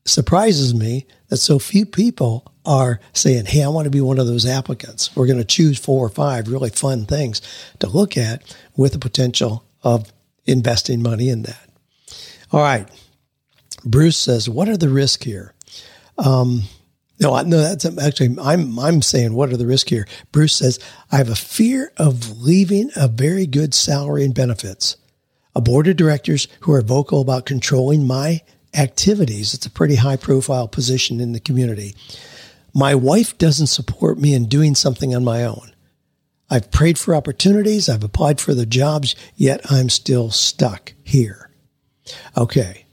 surprises 0.05 0.73
me 0.73 1.05
that 1.27 1.37
so 1.37 1.59
few 1.59 1.85
people 1.85 2.51
are 2.65 2.99
saying, 3.13 3.45
Hey, 3.45 3.63
I 3.63 3.67
want 3.67 3.85
to 3.85 3.91
be 3.91 4.01
one 4.01 4.19
of 4.19 4.27
those 4.27 4.45
applicants. 4.45 5.15
We're 5.15 5.27
going 5.27 5.39
to 5.39 5.45
choose 5.45 5.77
four 5.77 6.05
or 6.05 6.09
five 6.09 6.47
really 6.47 6.69
fun 6.69 7.05
things 7.05 7.41
to 7.79 7.87
look 7.87 8.17
at 8.17 8.55
with 8.75 8.93
the 8.93 8.99
potential 8.99 9.63
of 9.83 10.11
investing 10.45 11.03
money 11.03 11.29
in 11.29 11.43
that. 11.43 11.69
All 12.51 12.61
right. 12.61 12.89
Bruce 13.88 14.17
says, 14.17 14.50
What 14.50 14.69
are 14.69 14.78
the 14.78 14.89
risks 14.89 15.23
here? 15.23 15.54
Um, 16.17 16.63
no, 17.19 17.41
no, 17.41 17.58
that's 17.58 17.86
actually, 17.86 18.36
I'm, 18.39 18.78
I'm 18.78 19.02
saying, 19.02 19.34
what 19.34 19.50
are 19.50 19.58
the 19.58 19.65
risks 19.65 19.89
here? 19.89 20.08
Bruce 20.32 20.54
says, 20.54 20.80
I 21.12 21.17
have 21.17 21.30
a 21.30 21.36
fear 21.36 21.91
of 21.97 22.39
leaving 22.39 22.91
a 22.95 23.08
very 23.08 23.47
good 23.47 23.73
salary 23.73 24.23
and 24.23 24.36
benefits 24.36 24.97
a 25.56 25.62
board 25.62 25.88
of 25.88 25.95
directors 25.95 26.47
who 26.60 26.71
are 26.71 26.84
vocal 26.84 27.19
about 27.19 27.47
controlling 27.47 28.06
my 28.06 28.41
activities. 28.76 29.56
It's 29.56 29.65
a 29.65 29.71
pretty 29.71 29.95
high 29.95 30.15
profile 30.15 30.67
position 30.67 31.19
in 31.19 31.32
the 31.32 31.39
community. 31.39 31.95
My 32.76 32.93
wife 32.93 33.36
doesn't 33.39 33.65
support 33.65 34.19
me 34.19 34.36
in 34.36 34.45
doing 34.45 34.76
something 34.76 35.15
on 35.15 35.23
my 35.23 35.43
own. 35.43 35.71
I've 36.47 36.69
prayed 36.69 37.00
for 37.00 37.15
opportunities, 37.15 37.89
I've 37.89 38.04
applied 38.04 38.39
for 38.39 38.54
the 38.54 38.67
jobs, 38.67 39.15
yet 39.36 39.62
I'm 39.71 39.89
still 39.89 40.30
stuck 40.30 40.93
here. 41.04 41.50
Okay, 42.38 42.86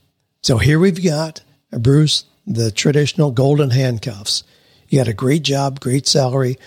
so 0.45 0.59
here 0.59 0.77
we've 0.77 1.03
got, 1.03 1.41
Bruce, 1.71 2.25
the 2.45 2.69
traditional 2.69 3.31
golden 3.31 3.71
handcuffs. 3.71 4.43
You 4.87 4.99
got 4.99 5.07
a 5.07 5.13
great 5.13 5.41
job, 5.41 5.79
great 5.79 6.05
salary. 6.05 6.59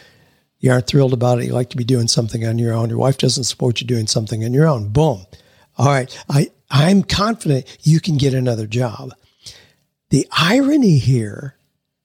You 0.58 0.72
aren't 0.72 0.88
thrilled 0.88 1.12
about 1.12 1.38
it. 1.38 1.44
You 1.44 1.52
like 1.52 1.70
to 1.70 1.76
be 1.76 1.84
doing 1.84 2.08
something 2.08 2.44
on 2.44 2.58
your 2.58 2.72
own. 2.72 2.88
Your 2.88 2.98
wife 2.98 3.18
doesn't 3.18 3.44
support 3.44 3.80
you 3.80 3.86
doing 3.86 4.08
something 4.08 4.44
on 4.44 4.52
your 4.52 4.66
own. 4.66 4.88
Boom. 4.88 5.24
All 5.76 5.86
right. 5.86 6.24
I, 6.28 6.50
I'm 6.68 7.04
confident 7.04 7.78
you 7.82 8.00
can 8.00 8.16
get 8.16 8.34
another 8.34 8.66
job. 8.66 9.14
The 10.10 10.26
irony 10.36 10.98
here, 10.98 11.54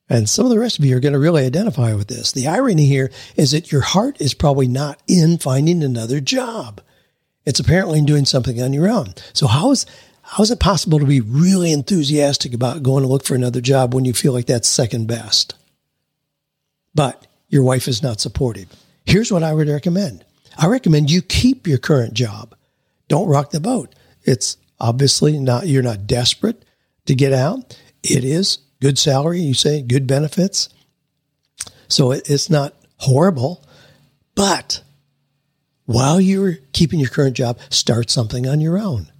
And 0.08 0.30
some 0.30 0.46
of 0.46 0.52
the 0.52 0.60
rest 0.60 0.78
of 0.78 0.86
you 0.86 0.96
are 0.96 1.00
going 1.00 1.14
to 1.14 1.20
really 1.20 1.44
identify 1.44 1.96
with 1.96 2.08
this. 2.08 2.34
The 2.34 2.46
irony 2.46 2.86
here 2.86 3.10
is 3.36 3.50
that 3.50 3.72
your 3.72 3.82
heart 3.82 4.22
is 4.22 4.36
probably 4.36 4.68
not 4.68 5.02
in 5.08 5.40
finding 5.40 5.84
another 5.84 6.20
job. 6.20 6.82
It's 7.48 7.60
apparently 7.60 7.98
in 7.98 8.06
doing 8.06 8.26
something 8.26 8.62
on 8.62 8.74
your 8.74 8.88
own. 8.88 9.16
So 9.34 9.48
how 9.48 9.72
is 9.72 9.88
how 10.34 10.41
is 10.41 10.50
it 10.50 10.60
possible 10.60 10.98
to 10.98 11.06
be 11.06 11.22
really 11.22 11.72
enthusiastic 11.72 12.56
about 12.56 12.82
going 12.82 13.04
to 13.04 13.08
look 13.08 13.24
for 13.24 13.36
another 13.36 13.62
job 13.62 13.93
when 13.93 14.04
you 14.04 14.13
feel 14.13 14.34
like 14.34 14.48
that's 14.48 14.67
second 14.67 15.08
best? 15.08 15.54
But 16.96 17.28
your 17.50 17.62
wife 17.62 17.88
is 17.88 18.02
not 18.02 18.19
supportive. 18.19 18.67
Here's 19.06 19.32
what 19.32 19.43
I 19.43 19.54
would 19.54 19.67
recommend. 19.67 20.26
I 20.58 20.65
recommend 20.65 21.12
you 21.12 21.22
keep 21.22 21.67
your 21.67 21.78
current 21.78 22.15
job. 22.15 22.56
Don't 23.10 23.30
rock 23.30 23.52
the 23.52 23.60
boat. 23.60 23.93
It's 24.24 24.58
obviously 24.80 25.38
not 25.38 25.67
you're 25.67 25.84
not 25.84 26.08
desperate 26.08 26.65
to 27.06 27.13
get 27.13 27.32
out. 27.32 27.80
It 28.02 28.24
is 28.24 28.58
good 28.82 28.98
salary, 28.98 29.39
you 29.39 29.54
say, 29.54 29.84
good 29.84 30.08
benefits. 30.08 30.69
So 31.88 32.12
it's 32.12 32.50
not 32.50 32.74
horrible, 32.98 33.63
but 34.34 34.82
while 35.86 36.19
you're 36.19 36.56
keeping 36.72 37.00
your 37.00 37.10
current 37.10 37.36
job, 37.36 37.60
start 37.69 38.10
something 38.10 38.48
on 38.48 38.62
your 38.62 38.80
own. 38.80 39.12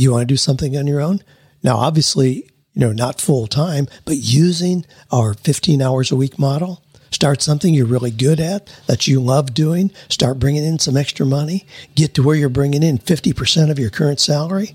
You 0.00 0.12
want 0.12 0.22
to 0.22 0.32
do 0.32 0.38
something 0.38 0.78
on 0.78 0.86
your 0.86 1.02
own? 1.02 1.22
Now, 1.62 1.76
obviously, 1.76 2.48
you 2.72 2.80
know, 2.80 2.90
not 2.90 3.20
full 3.20 3.46
time, 3.46 3.86
but 4.06 4.16
using 4.16 4.86
our 5.12 5.34
15 5.34 5.82
hours 5.82 6.10
a 6.10 6.16
week 6.16 6.38
model, 6.38 6.82
start 7.10 7.42
something 7.42 7.74
you're 7.74 7.84
really 7.84 8.10
good 8.10 8.40
at 8.40 8.74
that 8.86 9.06
you 9.06 9.20
love 9.20 9.52
doing, 9.52 9.92
start 10.08 10.38
bringing 10.38 10.64
in 10.64 10.78
some 10.78 10.96
extra 10.96 11.26
money, 11.26 11.66
get 11.96 12.14
to 12.14 12.22
where 12.22 12.34
you're 12.34 12.48
bringing 12.48 12.82
in 12.82 12.96
50% 12.96 13.70
of 13.70 13.78
your 13.78 13.90
current 13.90 14.20
salary, 14.20 14.74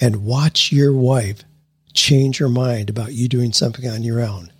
and 0.00 0.24
watch 0.24 0.72
your 0.72 0.92
wife 0.92 1.44
change 1.94 2.38
her 2.38 2.48
mind 2.48 2.90
about 2.90 3.12
you 3.12 3.28
doing 3.28 3.52
something 3.52 3.88
on 3.88 4.02
your 4.02 4.20
own. 4.20 4.52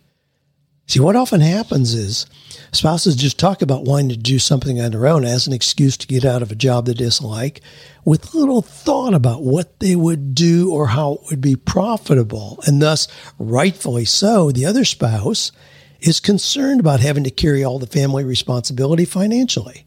See, 0.86 1.00
what 1.00 1.16
often 1.16 1.40
happens 1.40 1.94
is 1.94 2.26
spouses 2.70 3.16
just 3.16 3.38
talk 3.38 3.62
about 3.62 3.84
wanting 3.84 4.10
to 4.10 4.16
do 4.16 4.38
something 4.38 4.80
on 4.80 4.92
their 4.92 5.08
own 5.08 5.24
as 5.24 5.48
an 5.48 5.52
excuse 5.52 5.96
to 5.96 6.06
get 6.06 6.24
out 6.24 6.42
of 6.42 6.52
a 6.52 6.54
job 6.54 6.86
they 6.86 6.94
dislike 6.94 7.62
with 8.04 8.34
little 8.34 8.62
thought 8.62 9.14
about 9.14 9.42
what 9.42 9.78
they 9.80 9.94
would 9.94 10.34
do 10.34 10.72
or 10.72 10.88
how 10.88 11.14
it 11.14 11.20
would 11.30 11.40
be 11.40 11.56
profitable. 11.56 12.58
And 12.66 12.82
thus, 12.82 13.08
rightfully 13.38 14.04
so, 14.04 14.50
the 14.50 14.66
other 14.66 14.84
spouse 14.84 15.52
is 16.00 16.18
concerned 16.18 16.80
about 16.80 17.00
having 17.00 17.24
to 17.24 17.30
carry 17.30 17.62
all 17.62 17.78
the 17.78 17.86
family 17.86 18.24
responsibility 18.24 19.04
financially. 19.04 19.86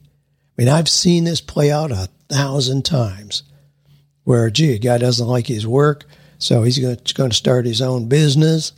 I 0.58 0.62
mean, 0.62 0.70
I've 0.70 0.88
seen 0.88 1.26
this 1.26 1.42
play 1.42 1.72
out 1.72 1.92
a 1.92 2.10
thousand 2.30 2.86
times 2.86 3.44
where, 4.24 4.50
gee, 4.50 4.74
a 4.74 4.80
guy 4.80 4.98
doesn't 4.98 5.28
like 5.28 5.48
his 5.48 5.68
work, 5.68 6.06
so 6.38 6.64
he's 6.64 6.80
going 6.80 7.30
to 7.30 7.36
start 7.36 7.66
his 7.66 7.82
own 7.82 8.08
business 8.08 8.72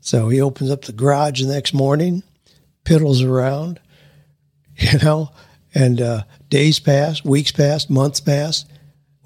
so 0.00 0.28
he 0.28 0.40
opens 0.40 0.70
up 0.70 0.82
the 0.82 0.92
garage 0.92 1.42
the 1.42 1.52
next 1.52 1.74
morning, 1.74 2.22
piddles 2.84 3.26
around, 3.26 3.80
you 4.76 4.98
know, 5.00 5.30
and 5.74 6.00
uh, 6.00 6.22
days 6.48 6.78
pass, 6.78 7.24
weeks 7.24 7.52
pass, 7.52 7.90
months 7.90 8.20
pass. 8.20 8.64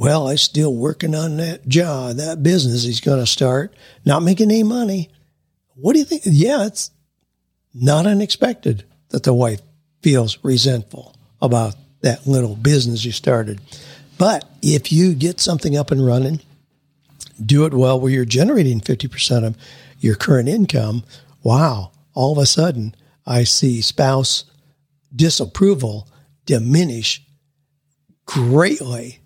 Well, 0.03 0.27
I'm 0.27 0.37
still 0.37 0.75
working 0.75 1.15
on 1.15 1.37
that 1.37 1.69
job, 1.69 2.17
that 2.17 2.43
business 2.43 2.83
he's 2.83 2.99
going 2.99 3.21
to 3.21 3.27
start, 3.27 3.73
not 4.05 4.25
making 4.25 4.51
any 4.51 4.65
money. 4.65 5.11
What 5.77 5.93
do 5.93 6.01
you 6.01 6.05
think? 6.05 6.23
Yeah, 6.25 6.67
it's 6.67 6.91
not 7.73 8.05
unexpected 8.05 8.83
that 9.11 9.23
the 9.23 9.33
wife 9.33 9.61
feels 10.03 10.39
resentful 10.43 11.15
about 11.41 11.77
that 12.01 12.27
little 12.27 12.57
business 12.57 13.05
you 13.05 13.13
started. 13.13 13.61
But 14.19 14.45
if 14.61 14.91
you 14.91 15.15
get 15.15 15.39
something 15.39 15.77
up 15.77 15.93
and 15.93 16.05
running, 16.05 16.41
do 17.41 17.65
it 17.65 17.73
well 17.73 18.01
where 18.01 18.11
you're 18.11 18.25
generating 18.25 18.81
50% 18.81 19.47
of 19.47 19.57
your 20.01 20.17
current 20.17 20.49
income, 20.49 21.05
wow, 21.45 21.93
all 22.13 22.33
of 22.33 22.39
a 22.39 22.47
sudden 22.47 22.97
I 23.25 23.45
see 23.45 23.81
spouse 23.81 24.47
disapproval 25.15 26.09
diminish 26.45 27.23
greatly. 28.27 29.22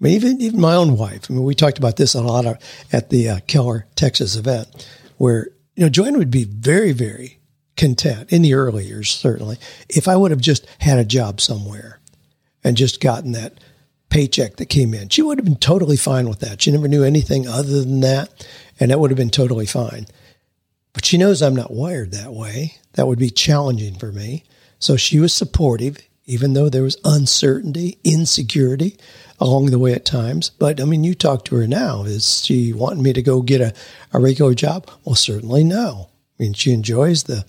I 0.00 0.04
mean, 0.04 0.14
even 0.14 0.40
even 0.40 0.60
my 0.60 0.74
own 0.74 0.96
wife. 0.96 1.26
I 1.28 1.34
mean, 1.34 1.42
we 1.42 1.54
talked 1.54 1.78
about 1.78 1.96
this 1.96 2.14
a 2.14 2.22
lot 2.22 2.46
at 2.92 3.10
the 3.10 3.28
uh, 3.28 3.40
Keller, 3.46 3.86
Texas 3.96 4.36
event, 4.36 4.88
where 5.18 5.48
you 5.76 5.84
know 5.84 5.90
Joanne 5.90 6.18
would 6.18 6.30
be 6.30 6.44
very, 6.44 6.92
very 6.92 7.38
content 7.76 8.32
in 8.32 8.42
the 8.42 8.54
early 8.54 8.86
years, 8.86 9.10
certainly, 9.10 9.58
if 9.88 10.08
I 10.08 10.16
would 10.16 10.30
have 10.30 10.40
just 10.40 10.66
had 10.78 10.98
a 10.98 11.04
job 11.04 11.40
somewhere 11.40 12.00
and 12.62 12.76
just 12.76 13.00
gotten 13.00 13.32
that 13.32 13.58
paycheck 14.10 14.56
that 14.56 14.66
came 14.66 14.92
in. 14.92 15.08
She 15.08 15.22
would 15.22 15.38
have 15.38 15.44
been 15.44 15.56
totally 15.56 15.96
fine 15.96 16.28
with 16.28 16.40
that. 16.40 16.60
She 16.60 16.70
never 16.70 16.88
knew 16.88 17.04
anything 17.04 17.46
other 17.46 17.80
than 17.80 18.00
that 18.00 18.46
and 18.80 18.90
that 18.90 18.98
would 18.98 19.10
have 19.10 19.18
been 19.18 19.30
totally 19.30 19.66
fine. 19.66 20.06
But 20.94 21.04
she 21.04 21.18
knows 21.18 21.42
I'm 21.42 21.54
not 21.54 21.72
wired 21.72 22.12
that 22.12 22.32
way. 22.32 22.78
That 22.94 23.06
would 23.06 23.18
be 23.18 23.30
challenging 23.30 23.94
for 23.94 24.10
me. 24.10 24.44
So 24.78 24.96
she 24.96 25.18
was 25.20 25.32
supportive, 25.32 25.98
even 26.30 26.52
though 26.52 26.68
there 26.68 26.84
was 26.84 26.96
uncertainty, 27.04 27.98
insecurity 28.04 28.96
along 29.40 29.66
the 29.66 29.78
way 29.78 29.92
at 29.92 30.04
times. 30.04 30.50
But 30.50 30.80
I 30.80 30.84
mean, 30.84 31.02
you 31.02 31.14
talk 31.14 31.44
to 31.46 31.56
her 31.56 31.66
now. 31.66 32.04
Is 32.04 32.44
she 32.44 32.72
wanting 32.72 33.02
me 33.02 33.12
to 33.12 33.22
go 33.22 33.42
get 33.42 33.60
a, 33.60 33.74
a 34.12 34.20
regular 34.20 34.54
job? 34.54 34.88
Well, 35.04 35.16
certainly 35.16 35.64
no. 35.64 36.08
I 36.38 36.42
mean, 36.42 36.52
she 36.52 36.72
enjoys 36.72 37.24
the 37.24 37.44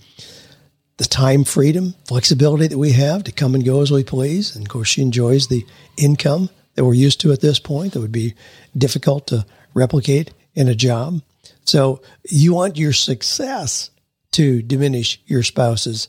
the 0.98 1.04
time 1.04 1.42
freedom, 1.42 1.94
flexibility 2.06 2.66
that 2.66 2.78
we 2.78 2.92
have 2.92 3.24
to 3.24 3.32
come 3.32 3.54
and 3.54 3.64
go 3.64 3.80
as 3.80 3.90
we 3.90 4.04
please. 4.04 4.54
And 4.54 4.66
of 4.66 4.68
course, 4.68 4.88
she 4.88 5.02
enjoys 5.02 5.46
the 5.46 5.64
income 5.96 6.50
that 6.74 6.84
we're 6.84 6.94
used 6.94 7.20
to 7.22 7.32
at 7.32 7.40
this 7.40 7.58
point 7.58 7.92
that 7.92 8.00
would 8.00 8.12
be 8.12 8.34
difficult 8.76 9.26
to 9.28 9.46
replicate 9.74 10.32
in 10.54 10.68
a 10.68 10.74
job. 10.74 11.22
So 11.64 12.02
you 12.28 12.54
want 12.54 12.76
your 12.76 12.92
success 12.92 13.90
to 14.32 14.62
diminish 14.62 15.20
your 15.26 15.42
spouse's 15.42 16.08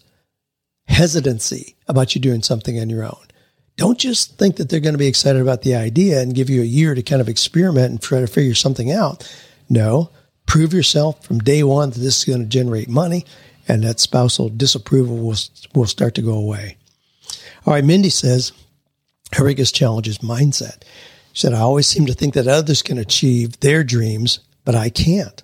hesitancy 0.88 1.76
about 1.88 2.16
you 2.16 2.22
doing 2.22 2.42
something 2.42 2.80
on 2.80 2.90
your 2.90 3.04
own. 3.04 3.28
Don't 3.76 3.98
just 3.98 4.38
think 4.38 4.58
that 4.58 4.70
they're 4.70 4.80
going 4.80 4.94
to 4.94 5.00
be 5.00 5.08
excited 5.08 5.42
about 5.42 5.64
the 5.64 5.76
idea 5.76 6.22
and 6.22 6.36
give 6.36 6.50
you 6.50 6.62
a 6.62 6.66
year 6.66 6.94
to 6.94 7.02
kind 7.02 7.22
of 7.22 7.30
experiment 7.30 7.90
and 7.90 8.02
try 8.02 8.20
to 8.20 8.28
figure 8.28 8.54
something 8.54 8.92
out. 8.92 9.28
No, 9.70 10.12
prove 10.46 10.74
yourself 10.74 11.26
from 11.26 11.40
day 11.40 11.64
one 11.64 11.90
that 11.90 12.00
this 12.00 12.20
is 12.20 12.26
going 12.26 12.42
to 12.42 12.46
generate 12.46 12.90
money 12.90 13.26
and 13.68 13.84
that 13.84 14.00
spousal 14.00 14.50
disapproval 14.50 15.18
will, 15.18 15.38
will 15.74 15.88
start 15.88 16.14
to 16.16 16.22
go 16.22 16.34
away. 16.34 16.78
All 17.66 17.74
right, 17.74 17.84
Mindy 17.84 18.10
says 18.10 18.52
her 19.34 19.46
biggest 19.46 19.74
challenge 19.74 20.08
is 20.08 20.20
mindset. 20.20 20.84
She 21.32 21.42
said, 21.42 21.54
I 21.54 21.62
always 21.62 21.88
seem 21.88 22.06
to 22.06 22.14
think 22.14 22.36
that 22.36 22.48
others 22.48 22.84
can 22.84 23.00
achieve 23.00 23.60
their 23.62 23.84
dreams, 23.84 24.40
but 24.66 24.76
I 24.76 24.90
can't. 24.90 25.42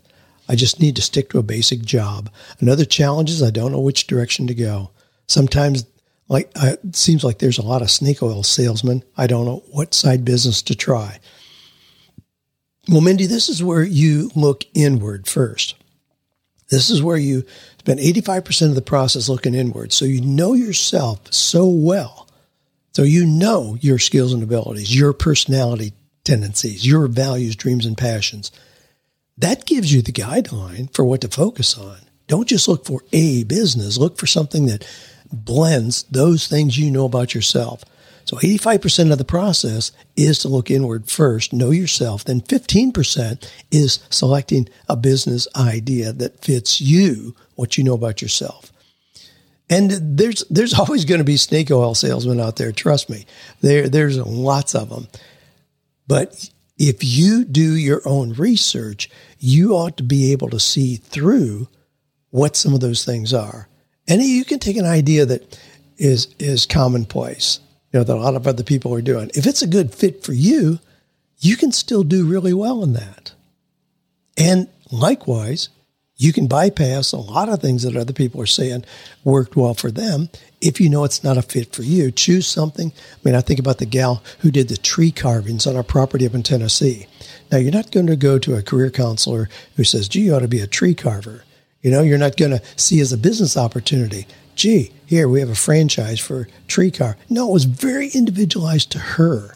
I 0.48 0.56
just 0.56 0.80
need 0.80 0.96
to 0.98 1.02
stick 1.02 1.30
to 1.30 1.40
a 1.40 1.44
basic 1.44 1.82
job. 1.82 2.30
Another 2.60 2.86
challenge 2.86 3.30
is 3.30 3.42
I 3.42 3.52
don't 3.52 3.72
know 3.72 3.80
which 3.80 4.08
direction 4.08 4.48
to 4.48 4.54
go. 4.54 4.92
Sometimes 5.30 5.86
like 6.28 6.52
it 6.56 6.96
seems 6.96 7.24
like 7.24 7.40
there's 7.40 7.58
a 7.58 7.66
lot 7.66 7.82
of 7.82 7.90
snake 7.90 8.22
oil 8.22 8.44
salesmen. 8.44 9.04
I 9.18 9.28
don't 9.28 9.46
know 9.46 9.64
what 9.72 9.94
side 9.94 10.26
business 10.26 10.62
to 10.64 10.76
try. 10.76 11.20
Well, 12.88 13.02
Mindy, 13.02 13.26
this 13.26 13.50
is 13.50 13.64
where 13.64 13.84
you 13.84 14.32
look 14.36 14.66
inward 14.74 15.28
first. 15.28 15.76
This 16.70 16.90
is 16.90 17.02
where 17.02 17.18
you 17.18 17.46
spend 17.80 18.00
85% 18.00 18.70
of 18.70 18.76
the 18.76 18.82
process 18.82 19.30
looking 19.30 19.56
inward. 19.56 19.92
So 19.92 20.06
you 20.06 20.22
know 20.22 20.54
yourself 20.54 21.34
so 21.34 21.68
well 21.68 22.30
so 23.00 23.04
you 23.04 23.26
know 23.26 23.78
your 23.80 24.00
skills 24.00 24.34
and 24.34 24.44
abilities, 24.44 24.94
your 24.94 25.14
personality 25.14 25.94
tendencies, 26.24 26.86
your 26.86 27.08
values, 27.08 27.56
dreams, 27.56 27.86
and 27.86 27.98
passions. 27.98 28.52
That 29.38 29.66
gives 29.66 29.94
you 29.94 30.02
the 30.02 30.12
guideline 30.12 30.94
for 30.94 31.06
what 31.06 31.22
to 31.22 31.30
focus 31.30 31.78
on. 31.78 31.98
Don't 32.28 32.48
just 32.48 32.68
look 32.68 32.86
for 32.86 33.02
a 33.14 33.44
business, 33.44 33.98
look 33.98 34.18
for 34.18 34.28
something 34.28 34.66
that 34.66 34.86
blends 35.32 36.04
those 36.04 36.48
things 36.48 36.78
you 36.78 36.92
know 36.92 37.06
about 37.06 37.34
yourself. 37.34 37.84
So 38.26 38.38
85% 38.38 39.12
of 39.12 39.18
the 39.18 39.26
process 39.26 39.92
is 40.16 40.38
to 40.40 40.50
look 40.50 40.70
inward 40.70 41.10
first, 41.10 41.52
know 41.52 41.72
yourself. 41.72 42.24
Then 42.26 42.42
15% 42.42 43.50
is 43.72 44.00
selecting 44.12 44.70
a 44.88 44.96
business 44.96 45.48
idea 45.56 46.14
that 46.14 46.44
fits 46.44 46.80
you, 46.80 47.36
what 47.56 47.78
you 47.78 47.84
know 47.84 47.96
about 47.96 48.22
yourself. 48.22 48.72
And 49.70 49.92
there's 49.92 50.44
there's 50.50 50.74
always 50.80 51.06
going 51.06 51.20
to 51.20 51.26
be 51.26 51.38
snake 51.38 51.72
oil 51.72 51.96
salesmen 51.96 52.40
out 52.40 52.58
there. 52.58 52.72
Trust 52.72 53.10
me, 53.10 53.26
there 53.62 53.88
there's 53.88 54.18
lots 54.18 54.76
of 54.76 54.90
them. 54.90 55.08
But 56.08 56.50
if 56.78 57.04
you 57.04 57.46
do 57.46 57.76
your 57.76 58.02
own 58.06 58.34
research, 58.34 59.10
you 59.38 59.74
ought 59.74 59.98
to 59.98 60.04
be 60.04 60.32
able 60.32 60.50
to 60.50 60.60
see 60.60 60.96
through 60.96 61.68
what 62.32 62.56
some 62.56 62.74
of 62.74 62.80
those 62.80 63.06
things 63.06 63.34
are, 63.34 63.69
and 64.10 64.22
you 64.22 64.44
can 64.44 64.60
take 64.60 64.76
an 64.76 64.86
idea 64.86 65.26
that 65.26 65.60
is 65.98 66.36
is 66.40 66.66
commonplace. 66.66 67.60
You 67.94 68.00
know 68.00 68.04
that 68.04 68.16
a 68.16 68.20
lot 68.20 68.36
of 68.36 68.48
other 68.48 68.64
people 68.64 68.94
are 68.94 69.02
doing. 69.02 69.32
If 69.34 69.48
it's 69.48 69.62
a 69.62 69.68
good 69.68 69.94
fit 69.94 70.24
for 70.24 70.34
you, 70.34 70.80
you 71.40 71.56
can 71.56 71.72
still 71.72 72.04
do 72.04 72.28
really 72.28 72.54
well 72.54 72.84
in 72.84 72.94
that. 72.94 73.34
And 74.38 74.68
likewise, 74.92 75.70
you 76.18 76.34
can 76.34 76.48
bypass 76.48 77.14
a 77.14 77.18
lot 77.18 77.48
of 77.50 77.62
things 77.62 77.84
that 77.84 77.96
other 77.96 78.14
people 78.14 78.42
are 78.42 78.46
saying 78.46 78.84
worked 79.24 79.56
well 79.56 79.74
for 79.74 79.90
them 79.90 80.30
if 80.60 80.82
you 80.82 80.90
know 80.90 81.06
it's 81.06 81.24
not 81.24 81.38
a 81.38 81.42
fit 81.42 81.74
for 81.74 81.84
you. 81.84 82.12
Choose 82.12 82.46
something. 82.46 82.92
I 82.92 83.18
mean, 83.24 83.36
I 83.36 83.42
think 83.42 83.60
about 83.60 83.78
the 83.78 83.86
gal 83.86 84.22
who 84.40 84.52
did 84.52 84.68
the 84.68 84.76
tree 84.76 85.12
carvings 85.12 85.66
on 85.66 85.78
our 85.78 85.84
property 85.84 86.26
up 86.26 86.34
in 86.34 86.44
Tennessee. 86.44 87.08
Now, 87.52 87.58
you're 87.58 87.72
not 87.72 87.92
going 87.92 88.08
to 88.08 88.18
go 88.18 88.38
to 88.38 88.56
a 88.56 88.62
career 88.62 88.92
counselor 88.92 89.50
who 89.78 89.86
says, 89.86 90.10
gee, 90.10 90.22
you 90.22 90.36
ought 90.36 90.40
to 90.40 90.50
be 90.50 90.60
a 90.60 90.68
tree 90.68 90.94
carver. 90.94 91.44
You 91.82 91.92
know, 91.92 92.02
you're 92.02 92.18
not 92.18 92.38
going 92.38 92.52
to 92.52 92.62
see 92.76 93.00
as 93.00 93.14
a 93.14 93.18
business 93.18 93.56
opportunity. 93.56 94.28
Gee, 94.56 94.92
here 95.06 95.30
we 95.30 95.40
have 95.40 95.50
a 95.50 95.56
franchise 95.56 96.20
for 96.20 96.48
tree 96.68 96.92
car. 96.92 97.16
No, 97.30 97.50
it 97.50 97.54
was 97.54 97.64
very 97.64 98.10
individualized 98.10 98.92
to 98.92 99.00
her. 99.00 99.52
And 99.52 99.56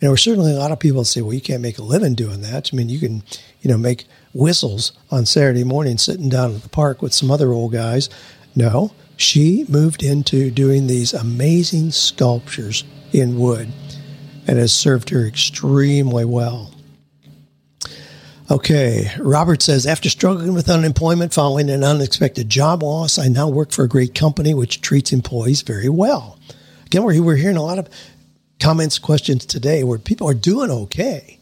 there 0.00 0.10
were 0.10 0.16
certainly 0.18 0.52
a 0.52 0.58
lot 0.58 0.72
of 0.72 0.78
people 0.78 1.04
say, 1.04 1.22
well, 1.22 1.32
you 1.32 1.40
can't 1.40 1.62
make 1.62 1.78
a 1.78 1.82
living 1.82 2.14
doing 2.14 2.42
that. 2.42 2.70
I 2.72 2.76
mean, 2.76 2.88
you 2.88 2.98
can, 2.98 3.22
you 3.62 3.70
know, 3.70 3.78
make 3.78 4.04
whistles 4.34 4.92
on 5.10 5.24
Saturday 5.24 5.64
morning 5.64 5.96
sitting 5.96 6.28
down 6.28 6.54
at 6.54 6.62
the 6.62 6.68
park 6.68 7.00
with 7.00 7.14
some 7.14 7.30
other 7.30 7.52
old 7.52 7.72
guys. 7.72 8.10
No, 8.54 8.92
she 9.16 9.64
moved 9.68 10.02
into 10.02 10.50
doing 10.50 10.86
these 10.86 11.14
amazing 11.14 11.92
sculptures 11.92 12.84
in 13.12 13.38
wood 13.38 13.72
and 14.46 14.58
has 14.58 14.72
served 14.72 15.10
her 15.10 15.26
extremely 15.26 16.24
well. 16.24 16.71
Okay, 18.52 19.10
Robert 19.18 19.62
says 19.62 19.86
after 19.86 20.10
struggling 20.10 20.52
with 20.52 20.68
unemployment 20.68 21.32
following 21.32 21.70
an 21.70 21.82
unexpected 21.82 22.50
job 22.50 22.82
loss, 22.82 23.18
I 23.18 23.28
now 23.28 23.48
work 23.48 23.72
for 23.72 23.82
a 23.82 23.88
great 23.88 24.14
company 24.14 24.52
which 24.52 24.82
treats 24.82 25.10
employees 25.10 25.62
very 25.62 25.88
well. 25.88 26.38
Again, 26.84 27.02
we're, 27.02 27.22
we're 27.22 27.36
hearing 27.36 27.56
a 27.56 27.62
lot 27.62 27.78
of 27.78 27.88
comments, 28.60 28.98
questions 28.98 29.46
today 29.46 29.84
where 29.84 29.98
people 29.98 30.28
are 30.28 30.34
doing 30.34 30.70
okay. 30.70 31.38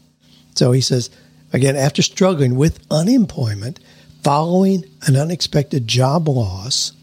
So 0.55 0.71
he 0.71 0.79
says, 0.79 1.09
again, 1.51 1.75
after 1.75 2.01
struggling 2.01 2.55
with 2.55 2.79
unemployment 2.89 3.81
following 4.23 4.85
an 5.05 5.17
unexpected 5.17 5.89
job 5.89 6.29
loss, 6.29 6.93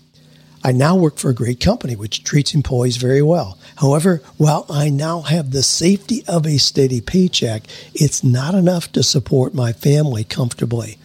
I 0.64 0.72
now 0.72 0.96
work 0.96 1.18
for 1.18 1.28
a 1.28 1.34
great 1.34 1.60
company 1.60 1.96
which 1.96 2.24
treats 2.24 2.54
employees 2.54 2.96
very 2.96 3.20
well. 3.20 3.57
However, 3.80 4.22
while 4.36 4.66
I 4.68 4.88
now 4.90 5.22
have 5.22 5.50
the 5.50 5.62
safety 5.62 6.24
of 6.26 6.46
a 6.46 6.58
steady 6.58 7.00
paycheck, 7.00 7.62
it's 7.94 8.24
not 8.24 8.54
enough 8.54 8.90
to 8.92 9.02
support 9.02 9.54
my 9.54 9.72
family 9.72 10.24
comfortably. 10.24 10.98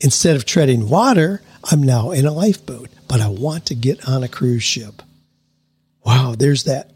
Instead 0.00 0.36
of 0.36 0.44
treading 0.44 0.88
water, 0.88 1.42
I'm 1.64 1.82
now 1.82 2.12
in 2.12 2.26
a 2.26 2.32
lifeboat, 2.32 2.90
but 3.08 3.20
I 3.20 3.28
want 3.28 3.66
to 3.66 3.74
get 3.74 4.08
on 4.08 4.22
a 4.22 4.28
cruise 4.28 4.62
ship. 4.62 5.02
Wow, 6.04 6.34
there's 6.38 6.64
that 6.64 6.92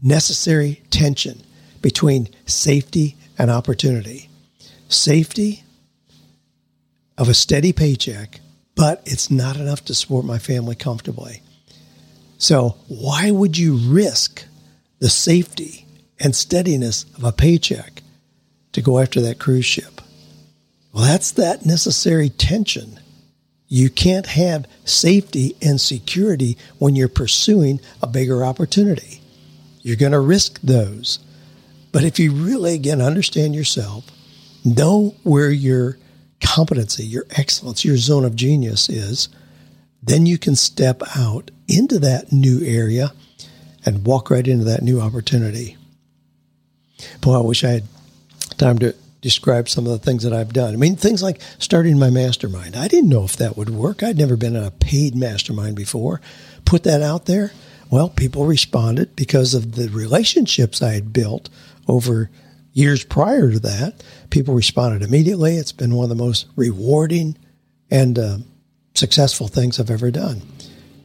necessary 0.00 0.82
tension 0.90 1.42
between 1.80 2.28
safety 2.46 3.16
and 3.38 3.50
opportunity. 3.50 4.28
Safety 4.88 5.64
of 7.18 7.28
a 7.28 7.34
steady 7.34 7.72
paycheck 7.72 8.40
but 8.74 9.02
it's 9.04 9.30
not 9.30 9.56
enough 9.56 9.84
to 9.86 9.94
support 9.94 10.24
my 10.24 10.38
family 10.38 10.74
comfortably. 10.74 11.42
So, 12.42 12.74
why 12.88 13.30
would 13.30 13.56
you 13.56 13.76
risk 13.76 14.44
the 14.98 15.08
safety 15.08 15.86
and 16.18 16.34
steadiness 16.34 17.04
of 17.14 17.22
a 17.22 17.30
paycheck 17.30 18.02
to 18.72 18.82
go 18.82 18.98
after 18.98 19.20
that 19.20 19.38
cruise 19.38 19.64
ship? 19.64 20.00
Well, 20.92 21.04
that's 21.04 21.30
that 21.30 21.64
necessary 21.64 22.30
tension. 22.30 22.98
You 23.68 23.88
can't 23.90 24.26
have 24.26 24.66
safety 24.84 25.54
and 25.62 25.80
security 25.80 26.58
when 26.80 26.96
you're 26.96 27.06
pursuing 27.06 27.78
a 28.02 28.08
bigger 28.08 28.44
opportunity. 28.44 29.20
You're 29.82 29.94
going 29.94 30.10
to 30.10 30.18
risk 30.18 30.60
those. 30.62 31.20
But 31.92 32.02
if 32.02 32.18
you 32.18 32.32
really, 32.32 32.74
again, 32.74 33.00
understand 33.00 33.54
yourself, 33.54 34.10
know 34.64 35.14
where 35.22 35.52
your 35.52 35.96
competency, 36.40 37.04
your 37.04 37.26
excellence, 37.30 37.84
your 37.84 37.98
zone 37.98 38.24
of 38.24 38.34
genius 38.34 38.88
is, 38.88 39.28
then 40.02 40.26
you 40.26 40.38
can 40.38 40.56
step 40.56 41.02
out 41.16 41.50
into 41.68 41.98
that 42.00 42.32
new 42.32 42.60
area 42.64 43.12
and 43.84 44.04
walk 44.04 44.30
right 44.30 44.46
into 44.46 44.64
that 44.64 44.82
new 44.82 45.00
opportunity. 45.00 45.76
Boy, 47.20 47.38
I 47.38 47.40
wish 47.40 47.64
I 47.64 47.70
had 47.70 47.84
time 48.58 48.78
to 48.80 48.94
describe 49.20 49.68
some 49.68 49.86
of 49.86 49.92
the 49.92 49.98
things 49.98 50.24
that 50.24 50.32
I've 50.32 50.52
done. 50.52 50.74
I 50.74 50.76
mean, 50.76 50.96
things 50.96 51.22
like 51.22 51.40
starting 51.58 51.98
my 51.98 52.10
mastermind. 52.10 52.76
I 52.76 52.88
didn't 52.88 53.08
know 53.10 53.24
if 53.24 53.36
that 53.36 53.56
would 53.56 53.70
work. 53.70 54.02
I'd 54.02 54.18
never 54.18 54.36
been 54.36 54.56
in 54.56 54.64
a 54.64 54.70
paid 54.70 55.14
mastermind 55.14 55.76
before. 55.76 56.20
Put 56.64 56.82
that 56.84 57.02
out 57.02 57.26
there. 57.26 57.52
Well, 57.90 58.08
people 58.08 58.46
responded 58.46 59.14
because 59.14 59.54
of 59.54 59.72
the 59.76 59.88
relationships 59.88 60.82
I 60.82 60.94
had 60.94 61.12
built 61.12 61.48
over 61.86 62.30
years 62.72 63.04
prior 63.04 63.50
to 63.50 63.60
that, 63.60 64.02
people 64.30 64.54
responded 64.54 65.02
immediately. 65.02 65.56
It's 65.56 65.72
been 65.72 65.94
one 65.94 66.04
of 66.04 66.08
the 66.08 66.14
most 66.14 66.46
rewarding 66.56 67.36
and 67.90 68.18
uh, 68.18 68.38
successful 69.02 69.48
things 69.48 69.78
I've 69.78 69.90
ever 69.90 70.10
done. 70.10 70.42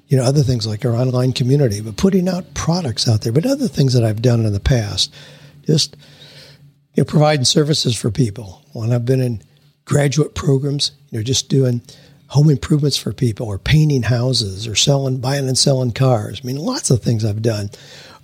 You 0.07 0.17
know, 0.17 0.23
other 0.23 0.43
things 0.43 0.65
like 0.65 0.85
our 0.85 0.95
online 0.95 1.33
community, 1.33 1.81
but 1.81 1.97
putting 1.97 2.29
out 2.29 2.53
products 2.53 3.07
out 3.07 3.21
there, 3.21 3.33
but 3.33 3.45
other 3.45 3.67
things 3.67 3.93
that 3.93 4.03
I've 4.03 4.21
done 4.21 4.45
in 4.45 4.53
the 4.53 4.59
past, 4.59 5.13
just 5.65 5.97
you 6.93 7.01
know, 7.01 7.05
providing 7.05 7.45
services 7.45 7.95
for 7.95 8.09
people. 8.09 8.61
When 8.73 8.93
I've 8.93 9.05
been 9.05 9.21
in 9.21 9.41
graduate 9.85 10.33
programs, 10.33 10.91
you 11.09 11.19
know, 11.19 11.23
just 11.23 11.49
doing 11.49 11.81
home 12.27 12.49
improvements 12.49 12.97
for 12.97 13.11
people 13.11 13.47
or 13.47 13.57
painting 13.57 14.03
houses 14.03 14.67
or 14.67 14.75
selling, 14.75 15.19
buying 15.19 15.47
and 15.47 15.57
selling 15.57 15.91
cars. 15.91 16.41
I 16.41 16.47
mean, 16.47 16.57
lots 16.57 16.89
of 16.89 17.01
things 17.01 17.25
I've 17.25 17.41
done 17.41 17.69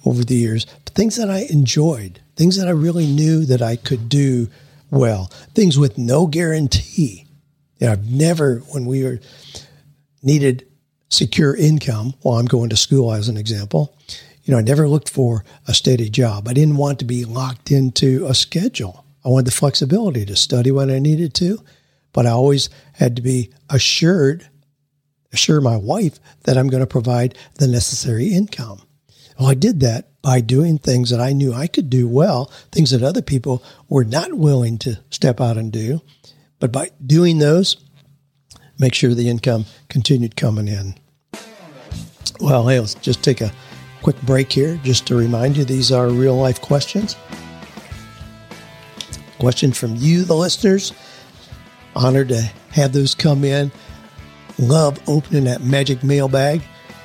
over 0.05 0.23
the 0.23 0.35
years, 0.35 0.65
things 0.93 1.15
that 1.17 1.29
I 1.29 1.47
enjoyed 1.49 2.21
things 2.35 2.57
that 2.57 2.67
I 2.67 2.71
really 2.71 3.05
knew 3.05 3.45
that 3.45 3.61
I 3.61 3.75
could 3.75 4.09
do 4.09 4.49
well, 4.89 5.25
things 5.53 5.77
with 5.77 5.97
no 5.97 6.27
guarantee. 6.27 7.25
You 7.79 7.87
know, 7.87 7.93
I've 7.93 8.09
never, 8.09 8.59
when 8.71 8.85
we 8.85 9.03
were 9.03 9.19
needed 10.23 10.65
secure 11.09 11.55
income 11.55 12.15
while 12.21 12.39
I'm 12.39 12.45
going 12.45 12.69
to 12.69 12.77
school, 12.77 13.13
as 13.13 13.29
an 13.29 13.37
example, 13.37 13.95
you 14.43 14.51
know, 14.51 14.57
I 14.57 14.61
never 14.61 14.87
looked 14.87 15.09
for 15.09 15.45
a 15.67 15.73
steady 15.73 16.09
job. 16.09 16.47
I 16.47 16.53
didn't 16.53 16.77
want 16.77 16.99
to 16.99 17.05
be 17.05 17.23
locked 17.23 17.71
into 17.71 18.25
a 18.25 18.33
schedule. 18.33 19.05
I 19.23 19.29
wanted 19.29 19.47
the 19.47 19.51
flexibility 19.51 20.25
to 20.25 20.35
study 20.35 20.71
when 20.71 20.89
I 20.89 20.99
needed 20.99 21.33
to, 21.35 21.59
but 22.11 22.25
I 22.25 22.31
always 22.31 22.69
had 22.93 23.15
to 23.15 23.21
be 23.21 23.51
assured, 23.69 24.49
assure 25.31 25.61
my 25.61 25.77
wife 25.77 26.19
that 26.43 26.57
I'm 26.57 26.67
going 26.67 26.81
to 26.81 26.87
provide 26.87 27.37
the 27.55 27.67
necessary 27.67 28.33
income. 28.33 28.81
Well, 29.39 29.49
I 29.49 29.53
did 29.53 29.79
that 29.79 30.09
by 30.21 30.41
doing 30.41 30.77
things 30.77 31.09
that 31.09 31.21
I 31.21 31.33
knew 31.33 31.53
I 31.53 31.67
could 31.67 31.89
do 31.89 32.07
well, 32.07 32.51
things 32.71 32.91
that 32.91 33.01
other 33.01 33.21
people 33.21 33.63
were 33.87 34.03
not 34.03 34.33
willing 34.33 34.77
to 34.79 34.99
step 35.09 35.39
out 35.39 35.57
and 35.57 35.71
do. 35.71 36.01
But 36.59 36.71
by 36.71 36.91
doing 37.05 37.39
those, 37.39 37.77
make 38.79 38.93
sure 38.93 39.13
the 39.13 39.29
income 39.29 39.65
continued 39.89 40.35
coming 40.35 40.67
in. 40.67 40.95
Well, 42.39 42.67
hey, 42.67 42.79
let's 42.79 42.95
just 42.95 43.23
take 43.23 43.41
a 43.41 43.51
quick 44.01 44.19
break 44.23 44.51
here 44.51 44.79
just 44.83 45.07
to 45.07 45.15
remind 45.15 45.55
you 45.57 45.63
these 45.63 45.91
are 45.91 46.09
real 46.09 46.35
life 46.35 46.61
questions. 46.61 47.15
Question 49.39 49.71
from 49.71 49.95
you, 49.95 50.23
the 50.23 50.35
listeners. 50.35 50.93
Honored 51.95 52.29
to 52.29 52.41
have 52.71 52.93
those 52.93 53.13
come 53.15 53.43
in. 53.43 53.71
Love 54.57 54.99
opening 55.07 55.45
that 55.45 55.61
magic 55.61 56.03
mailbag 56.03 56.61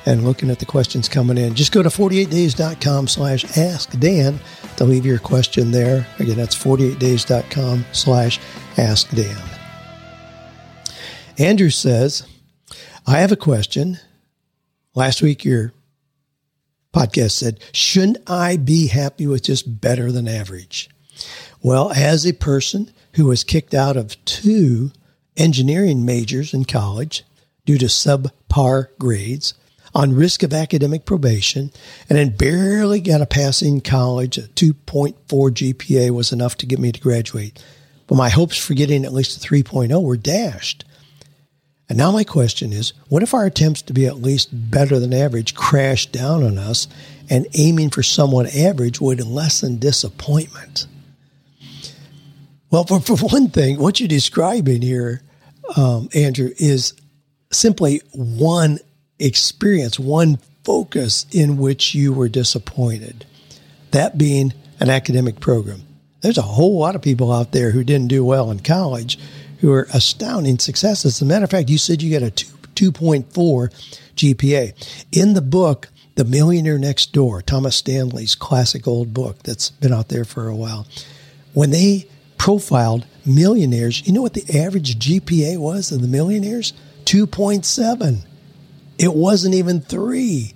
and 0.06 0.24
looking 0.24 0.50
at 0.50 0.58
the 0.58 0.66
questions 0.66 1.08
coming 1.08 1.36
in. 1.36 1.54
Just 1.54 1.72
go 1.72 1.82
to 1.82 1.88
48days.com 1.88 3.08
slash 3.08 3.56
ask 3.56 3.90
Dan 3.98 4.40
to 4.76 4.84
leave 4.84 5.04
your 5.04 5.18
question 5.18 5.70
there. 5.70 6.06
Again, 6.18 6.36
that's 6.36 6.56
48days.com 6.56 7.84
slash 7.92 8.40
ask 8.76 9.10
Dan. 9.10 9.57
Andrew 11.38 11.70
says, 11.70 12.26
I 13.06 13.18
have 13.18 13.32
a 13.32 13.36
question. 13.36 13.98
Last 14.94 15.22
week, 15.22 15.44
your 15.44 15.72
podcast 16.92 17.30
said, 17.32 17.60
Shouldn't 17.72 18.18
I 18.28 18.56
be 18.56 18.88
happy 18.88 19.26
with 19.26 19.44
just 19.44 19.80
better 19.80 20.10
than 20.10 20.26
average? 20.26 20.90
Well, 21.62 21.92
as 21.92 22.26
a 22.26 22.32
person 22.32 22.90
who 23.14 23.26
was 23.26 23.44
kicked 23.44 23.72
out 23.72 23.96
of 23.96 24.22
two 24.24 24.90
engineering 25.36 26.04
majors 26.04 26.52
in 26.52 26.64
college 26.64 27.24
due 27.64 27.78
to 27.78 27.86
subpar 27.86 28.88
grades, 28.98 29.54
on 29.94 30.14
risk 30.14 30.42
of 30.42 30.52
academic 30.52 31.04
probation 31.04 31.72
and 32.08 32.18
then 32.18 32.28
barely 32.36 33.00
got 33.00 33.20
a 33.20 33.26
passing 33.26 33.80
college. 33.80 34.38
A 34.38 34.42
2.4 34.42 35.14
GPA 35.28 36.10
was 36.10 36.32
enough 36.32 36.56
to 36.58 36.66
get 36.66 36.78
me 36.78 36.92
to 36.92 37.00
graduate. 37.00 37.62
But 38.06 38.16
my 38.16 38.28
hopes 38.28 38.56
for 38.56 38.74
getting 38.74 39.04
at 39.04 39.12
least 39.12 39.44
a 39.44 39.48
3.0 39.48 40.02
were 40.02 40.16
dashed. 40.16 40.84
And 41.88 41.96
now 41.96 42.12
my 42.12 42.24
question 42.24 42.72
is 42.72 42.92
what 43.08 43.22
if 43.22 43.32
our 43.32 43.46
attempts 43.46 43.82
to 43.82 43.92
be 43.92 44.06
at 44.06 44.20
least 44.20 44.50
better 44.52 44.98
than 44.98 45.14
average 45.14 45.54
crash 45.54 46.06
down 46.06 46.42
on 46.42 46.58
us 46.58 46.86
and 47.30 47.46
aiming 47.54 47.90
for 47.90 48.02
somewhat 48.02 48.54
average 48.54 49.00
would 49.00 49.24
lessen 49.26 49.78
disappointment? 49.78 50.86
Well, 52.70 52.84
for, 52.84 53.00
for 53.16 53.16
one 53.16 53.48
thing, 53.48 53.78
what 53.78 54.00
you're 54.00 54.08
describing 54.08 54.82
here, 54.82 55.22
um, 55.76 56.08
Andrew, 56.14 56.50
is 56.58 56.94
simply 57.50 58.02
one 58.12 58.78
experience, 59.18 59.98
one 59.98 60.38
focus 60.64 61.24
in 61.32 61.56
which 61.56 61.94
you 61.94 62.12
were 62.12 62.28
disappointed, 62.28 63.24
that 63.92 64.18
being 64.18 64.52
an 64.80 64.90
academic 64.90 65.40
program. 65.40 65.82
There's 66.20 66.38
a 66.38 66.42
whole 66.42 66.78
lot 66.78 66.94
of 66.94 67.02
people 67.02 67.32
out 67.32 67.52
there 67.52 67.70
who 67.70 67.84
didn't 67.84 68.08
do 68.08 68.24
well 68.24 68.50
in 68.50 68.60
college 68.60 69.18
who 69.58 69.72
are 69.72 69.88
astounding 69.92 70.58
successes. 70.58 71.16
As 71.16 71.22
a 71.22 71.26
matter 71.26 71.44
of 71.44 71.50
fact, 71.50 71.68
you 71.68 71.78
said 71.78 72.02
you 72.02 72.18
got 72.18 72.26
a 72.26 72.30
2, 72.30 72.92
2.4 72.92 73.70
GPA. 74.14 75.06
In 75.12 75.34
the 75.34 75.42
book, 75.42 75.88
The 76.14 76.24
Millionaire 76.24 76.78
Next 76.78 77.12
Door, 77.12 77.42
Thomas 77.42 77.76
Stanley's 77.76 78.34
classic 78.34 78.86
old 78.86 79.12
book 79.12 79.42
that's 79.42 79.70
been 79.70 79.92
out 79.92 80.08
there 80.08 80.24
for 80.24 80.48
a 80.48 80.56
while, 80.56 80.86
when 81.54 81.70
they 81.70 82.08
profiled 82.36 83.04
millionaires, 83.26 84.06
you 84.06 84.12
know 84.12 84.22
what 84.22 84.34
the 84.34 84.58
average 84.58 84.98
GPA 84.98 85.58
was 85.58 85.90
of 85.92 86.00
the 86.00 86.08
millionaires? 86.08 86.72
2.7. 87.04 88.20
It 88.98 89.14
wasn't 89.14 89.54
even 89.54 89.80
three. 89.80 90.54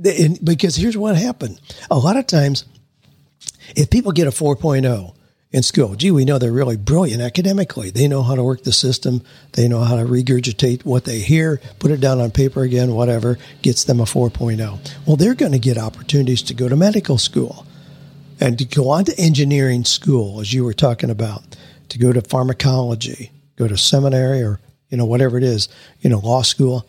because 0.00 0.76
here's 0.76 0.96
what 0.96 1.16
happened. 1.16 1.60
A 1.90 1.98
lot 1.98 2.16
of 2.16 2.26
times, 2.26 2.64
if 3.76 3.90
people 3.90 4.12
get 4.12 4.26
a 4.26 4.30
4.0 4.30 5.14
in 5.52 5.64
school, 5.64 5.96
gee, 5.96 6.12
we 6.12 6.24
know 6.24 6.38
they're 6.38 6.52
really 6.52 6.76
brilliant 6.76 7.20
academically. 7.20 7.90
They 7.90 8.06
know 8.06 8.22
how 8.22 8.36
to 8.36 8.44
work 8.44 8.62
the 8.62 8.72
system. 8.72 9.22
They 9.52 9.66
know 9.66 9.80
how 9.80 9.96
to 9.96 10.04
regurgitate 10.04 10.84
what 10.84 11.04
they 11.06 11.18
hear, 11.18 11.60
put 11.80 11.90
it 11.90 12.00
down 12.00 12.20
on 12.20 12.30
paper 12.30 12.62
again, 12.62 12.94
whatever 12.94 13.36
gets 13.60 13.82
them 13.82 13.98
a 13.98 14.04
4.0. 14.04 14.96
Well, 15.06 15.16
they're 15.16 15.34
going 15.34 15.52
to 15.52 15.58
get 15.58 15.76
opportunities 15.76 16.42
to 16.42 16.54
go 16.54 16.68
to 16.68 16.76
medical 16.76 17.18
school 17.18 17.66
and 18.38 18.58
to 18.58 18.64
go 18.64 18.90
on 18.90 19.04
to 19.06 19.18
engineering 19.18 19.84
school, 19.84 20.40
as 20.40 20.52
you 20.52 20.64
were 20.64 20.72
talking 20.72 21.10
about, 21.10 21.56
to 21.88 21.98
go 21.98 22.12
to 22.12 22.20
pharmacology, 22.20 23.32
go 23.56 23.66
to 23.66 23.76
seminary 23.76 24.42
or, 24.42 24.60
you 24.88 24.96
know, 24.96 25.04
whatever 25.04 25.36
it 25.36 25.42
is, 25.42 25.68
you 26.00 26.08
know, 26.08 26.20
law 26.20 26.42
school. 26.42 26.86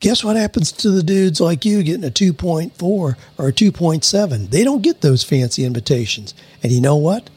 Guess 0.00 0.24
what 0.24 0.36
happens 0.36 0.72
to 0.72 0.90
the 0.90 1.04
dudes 1.04 1.40
like 1.40 1.64
you 1.64 1.84
getting 1.84 2.04
a 2.04 2.10
2.4 2.10 2.82
or 2.82 3.16
a 3.38 3.52
2.7? 3.52 4.50
They 4.50 4.64
don't 4.64 4.82
get 4.82 5.00
those 5.00 5.22
fancy 5.22 5.64
invitations. 5.64 6.34
And 6.62 6.72
you 6.72 6.80
know 6.80 6.96
what? 6.96 7.30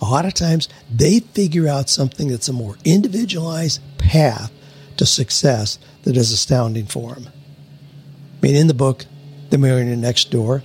A 0.00 0.06
lot 0.06 0.24
of 0.24 0.34
times 0.34 0.68
they 0.90 1.20
figure 1.20 1.68
out 1.68 1.90
something 1.90 2.28
that's 2.28 2.48
a 2.48 2.52
more 2.52 2.76
individualized 2.84 3.80
path 3.98 4.50
to 4.96 5.06
success 5.06 5.78
that 6.02 6.16
is 6.16 6.32
astounding 6.32 6.86
for 6.86 7.14
them. 7.14 7.28
I 7.28 8.46
mean, 8.46 8.56
in 8.56 8.66
the 8.66 8.74
book, 8.74 9.04
The 9.50 9.58
Millionaire 9.58 9.96
Next 9.96 10.30
Door, 10.30 10.62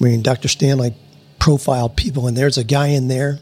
I 0.00 0.04
mean, 0.04 0.22
Dr. 0.22 0.48
Stanley 0.48 0.94
profiled 1.38 1.96
people, 1.96 2.26
and 2.26 2.36
there's 2.36 2.58
a 2.58 2.64
guy 2.64 2.88
in 2.88 3.08
there, 3.08 3.38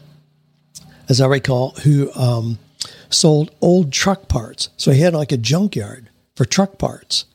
as 1.09 1.19
I 1.19 1.27
recall, 1.27 1.71
who 1.83 2.11
um, 2.13 2.59
sold 3.09 3.51
old 3.61 3.91
truck 3.91 4.27
parts. 4.27 4.69
So 4.77 4.91
he 4.91 5.01
had 5.01 5.13
like 5.13 5.31
a 5.31 5.37
junkyard 5.37 6.09
for 6.35 6.45
truck 6.45 6.77
parts. 6.77 7.25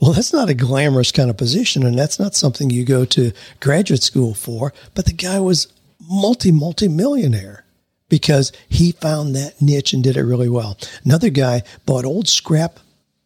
Well, 0.00 0.12
that's 0.12 0.32
not 0.32 0.48
a 0.48 0.54
glamorous 0.54 1.12
kind 1.12 1.28
of 1.28 1.36
position, 1.36 1.84
and 1.84 1.98
that's 1.98 2.18
not 2.18 2.34
something 2.34 2.70
you 2.70 2.84
go 2.84 3.04
to 3.06 3.32
graduate 3.60 4.02
school 4.02 4.32
for. 4.32 4.72
But 4.94 5.04
the 5.04 5.12
guy 5.12 5.38
was 5.40 5.68
multi, 6.00 6.52
multi 6.52 6.88
millionaire 6.88 7.64
because 8.08 8.52
he 8.68 8.92
found 8.92 9.36
that 9.36 9.60
niche 9.62 9.92
and 9.92 10.02
did 10.02 10.16
it 10.16 10.22
really 10.22 10.48
well. 10.48 10.76
Another 11.04 11.30
guy 11.30 11.62
bought 11.86 12.04
old 12.04 12.28
scrap 12.28 12.80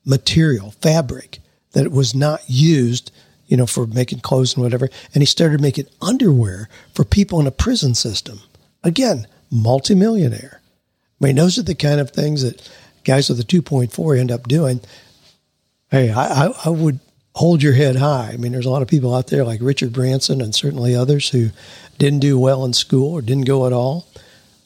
material, 0.04 0.72
fabric 0.72 1.38
that 1.72 1.90
was 1.90 2.14
not 2.14 2.42
used 2.46 3.10
you 3.46 3.56
know, 3.56 3.66
for 3.66 3.86
making 3.86 4.20
clothes 4.20 4.54
and 4.54 4.62
whatever. 4.62 4.88
And 5.12 5.22
he 5.22 5.26
started 5.26 5.60
making 5.60 5.86
underwear 6.00 6.68
for 6.92 7.04
people 7.04 7.40
in 7.40 7.46
a 7.46 7.52
prison 7.52 7.94
system. 7.94 8.40
Again, 8.82 9.26
multimillionaire. 9.50 10.60
I 11.20 11.26
mean, 11.26 11.36
those 11.36 11.58
are 11.58 11.62
the 11.62 11.74
kind 11.74 12.00
of 12.00 12.10
things 12.10 12.42
that 12.42 12.68
guys 13.04 13.28
with 13.28 13.40
a 13.40 13.44
2.4 13.44 14.18
end 14.18 14.30
up 14.30 14.48
doing. 14.48 14.80
Hey, 15.90 16.10
I, 16.10 16.46
I, 16.46 16.54
I 16.64 16.68
would 16.70 17.00
hold 17.34 17.62
your 17.62 17.72
head 17.72 17.96
high. 17.96 18.30
I 18.32 18.36
mean, 18.36 18.52
there's 18.52 18.66
a 18.66 18.70
lot 18.70 18.82
of 18.82 18.88
people 18.88 19.14
out 19.14 19.26
there 19.26 19.44
like 19.44 19.60
Richard 19.62 19.92
Branson 19.92 20.40
and 20.40 20.54
certainly 20.54 20.94
others 20.94 21.28
who 21.30 21.50
didn't 21.98 22.20
do 22.20 22.38
well 22.38 22.64
in 22.64 22.72
school 22.72 23.12
or 23.12 23.22
didn't 23.22 23.46
go 23.46 23.66
at 23.66 23.72
all. 23.72 24.06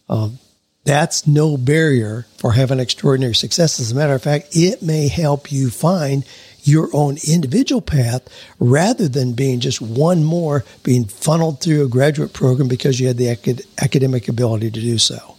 Um, 0.09 0.39
that's 0.85 1.27
no 1.27 1.57
barrier 1.57 2.27
for 2.39 2.53
having 2.53 2.81
extraordinary 2.81 3.35
success. 3.35 3.79
As 3.79 3.93
a 3.93 3.95
matter 3.95 4.15
of 4.15 4.23
fact, 4.23 4.49
it 4.53 4.83
may 4.83 5.09
help 5.09 5.53
you 5.53 5.71
find 5.71 6.25
your 6.63 6.89
own 6.93 7.17
individual 7.27 7.81
path 7.81 8.29
rather 8.59 9.09
than 9.09 9.33
being 9.33 9.61
just 9.61 9.81
one 9.81 10.25
more 10.25 10.65
being 10.83 11.05
funneled 11.05 11.61
through 11.61 11.85
a 11.85 11.89
graduate 11.89 12.33
program 12.33 12.69
because 12.69 13.01
you 13.01 13.07
had 13.07 13.17
the 13.17 13.29
acad- 13.29 13.65
academic 13.83 14.29
ability 14.29 14.71
to 14.71 14.81
do 14.81 14.99
so. 14.99 15.37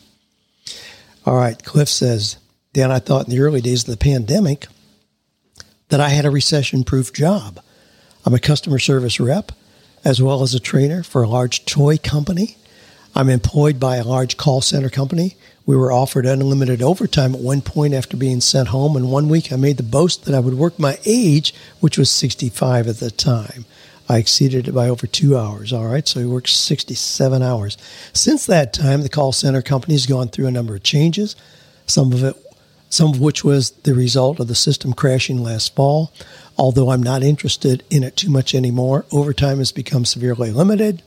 All 1.25 1.35
right, 1.35 1.61
Cliff 1.63 1.89
says, 1.89 2.37
Dan, 2.73 2.91
I 2.91 2.99
thought 2.99 3.25
in 3.25 3.31
the 3.31 3.41
early 3.41 3.61
days 3.61 3.83
of 3.83 3.89
the 3.91 3.97
pandemic 3.97 4.67
that 5.89 5.99
I 5.99 6.09
had 6.09 6.25
a 6.25 6.31
recession 6.31 6.83
proof 6.83 7.13
job. 7.13 7.59
I'm 8.25 8.33
a 8.33 8.39
customer 8.39 8.79
service 8.79 9.19
rep 9.19 9.51
as 10.05 10.21
well 10.21 10.41
as 10.41 10.53
a 10.53 10.59
trainer 10.59 11.03
for 11.03 11.23
a 11.23 11.29
large 11.29 11.65
toy 11.65 11.97
company. 11.97 12.57
I'm 13.15 13.29
employed 13.29 13.79
by 13.79 13.97
a 13.97 14.03
large 14.03 14.37
call 14.37 14.61
center 14.61 14.89
company 14.89 15.35
we 15.69 15.75
were 15.75 15.91
offered 15.91 16.25
unlimited 16.25 16.81
overtime 16.81 17.35
at 17.35 17.41
one 17.41 17.61
point 17.61 17.93
after 17.93 18.17
being 18.17 18.41
sent 18.41 18.69
home, 18.69 18.95
and 18.95 19.11
one 19.11 19.29
week 19.29 19.53
I 19.53 19.55
made 19.55 19.77
the 19.77 19.83
boast 19.83 20.25
that 20.25 20.33
I 20.33 20.39
would 20.39 20.55
work 20.55 20.79
my 20.79 20.97
age, 21.05 21.53
which 21.79 21.95
was 21.95 22.09
65 22.09 22.87
at 22.87 22.97
the 22.97 23.11
time. 23.11 23.65
I 24.09 24.17
exceeded 24.17 24.67
it 24.67 24.71
by 24.71 24.89
over 24.89 25.05
two 25.05 25.37
hours. 25.37 25.71
All 25.71 25.85
right, 25.85 26.07
so 26.07 26.21
he 26.21 26.25
worked 26.25 26.49
67 26.49 27.43
hours. 27.43 27.77
Since 28.13 28.47
that 28.47 28.73
time, 28.73 29.03
the 29.03 29.09
call 29.09 29.31
center 29.31 29.61
company 29.61 29.93
has 29.93 30.07
gone 30.07 30.29
through 30.29 30.47
a 30.47 30.51
number 30.51 30.73
of 30.73 30.81
changes. 30.81 31.35
Some 31.85 32.13
of 32.13 32.23
it, 32.23 32.35
some 32.89 33.13
of 33.13 33.21
which 33.21 33.43
was 33.43 33.71
the 33.71 33.93
result 33.93 34.39
of 34.39 34.47
the 34.47 34.55
system 34.55 34.93
crashing 34.93 35.41
last 35.41 35.75
fall. 35.75 36.11
Although 36.57 36.89
I'm 36.89 37.03
not 37.03 37.23
interested 37.23 37.83
in 37.89 38.03
it 38.03 38.17
too 38.17 38.29
much 38.29 38.53
anymore, 38.53 39.05
overtime 39.11 39.59
has 39.59 39.71
become 39.71 40.03
severely 40.05 40.51
limited. 40.51 41.01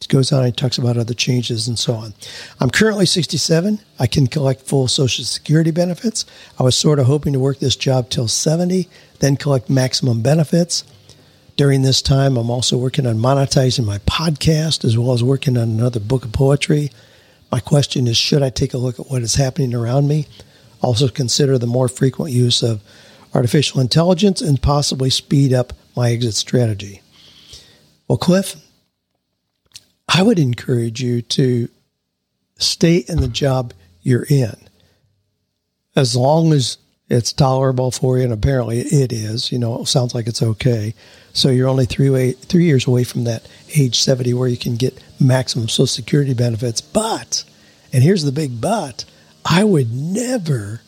It 0.00 0.08
goes 0.08 0.32
on 0.32 0.44
and 0.44 0.56
talks 0.56 0.78
about 0.78 0.96
other 0.96 1.14
changes 1.14 1.66
and 1.68 1.78
so 1.78 1.94
on. 1.94 2.14
I'm 2.60 2.70
currently 2.70 3.06
67. 3.06 3.80
I 3.98 4.06
can 4.06 4.26
collect 4.26 4.62
full 4.62 4.88
Social 4.88 5.24
Security 5.24 5.70
benefits. 5.70 6.24
I 6.58 6.62
was 6.62 6.76
sort 6.76 6.98
of 6.98 7.06
hoping 7.06 7.32
to 7.32 7.40
work 7.40 7.58
this 7.58 7.76
job 7.76 8.08
till 8.08 8.28
70, 8.28 8.88
then 9.18 9.36
collect 9.36 9.68
maximum 9.68 10.22
benefits. 10.22 10.84
During 11.56 11.82
this 11.82 12.00
time, 12.00 12.36
I'm 12.36 12.50
also 12.50 12.76
working 12.76 13.06
on 13.06 13.18
monetizing 13.18 13.84
my 13.84 13.98
podcast 13.98 14.84
as 14.84 14.96
well 14.96 15.12
as 15.12 15.24
working 15.24 15.56
on 15.56 15.64
another 15.64 15.98
book 15.98 16.24
of 16.24 16.32
poetry. 16.32 16.92
My 17.50 17.58
question 17.58 18.06
is 18.06 18.16
should 18.16 18.42
I 18.42 18.50
take 18.50 18.74
a 18.74 18.78
look 18.78 19.00
at 19.00 19.10
what 19.10 19.22
is 19.22 19.34
happening 19.34 19.74
around 19.74 20.06
me? 20.06 20.26
Also, 20.80 21.08
consider 21.08 21.58
the 21.58 21.66
more 21.66 21.88
frequent 21.88 22.32
use 22.32 22.62
of 22.62 22.82
artificial 23.34 23.80
intelligence 23.80 24.40
and 24.40 24.62
possibly 24.62 25.10
speed 25.10 25.52
up 25.52 25.72
my 25.96 26.10
exit 26.10 26.34
strategy. 26.34 27.02
Well, 28.06 28.18
Cliff, 28.18 28.56
I 30.08 30.22
would 30.22 30.38
encourage 30.38 31.02
you 31.02 31.22
to 31.22 31.68
stay 32.58 33.04
in 33.08 33.20
the 33.20 33.28
job 33.28 33.74
you're 34.02 34.26
in 34.28 34.56
as 35.94 36.16
long 36.16 36.52
as 36.52 36.78
it's 37.08 37.32
tolerable 37.32 37.90
for 37.90 38.18
you, 38.18 38.24
and 38.24 38.32
apparently 38.32 38.80
it 38.80 39.12
is. 39.12 39.50
You 39.50 39.58
know, 39.58 39.80
it 39.80 39.86
sounds 39.86 40.14
like 40.14 40.26
it's 40.26 40.42
okay. 40.42 40.94
So 41.32 41.48
you're 41.48 41.68
only 41.68 41.86
three 41.86 42.32
three 42.32 42.64
years 42.64 42.86
away 42.86 43.04
from 43.04 43.24
that 43.24 43.46
age 43.76 44.00
70 44.00 44.34
where 44.34 44.48
you 44.48 44.56
can 44.56 44.76
get 44.76 45.02
maximum 45.20 45.68
Social 45.68 45.86
Security 45.86 46.34
benefits. 46.34 46.80
But, 46.80 47.44
and 47.92 48.02
here's 48.02 48.24
the 48.24 48.32
big 48.32 48.60
but, 48.60 49.04
I 49.44 49.64
would 49.64 49.92
never 49.92 50.82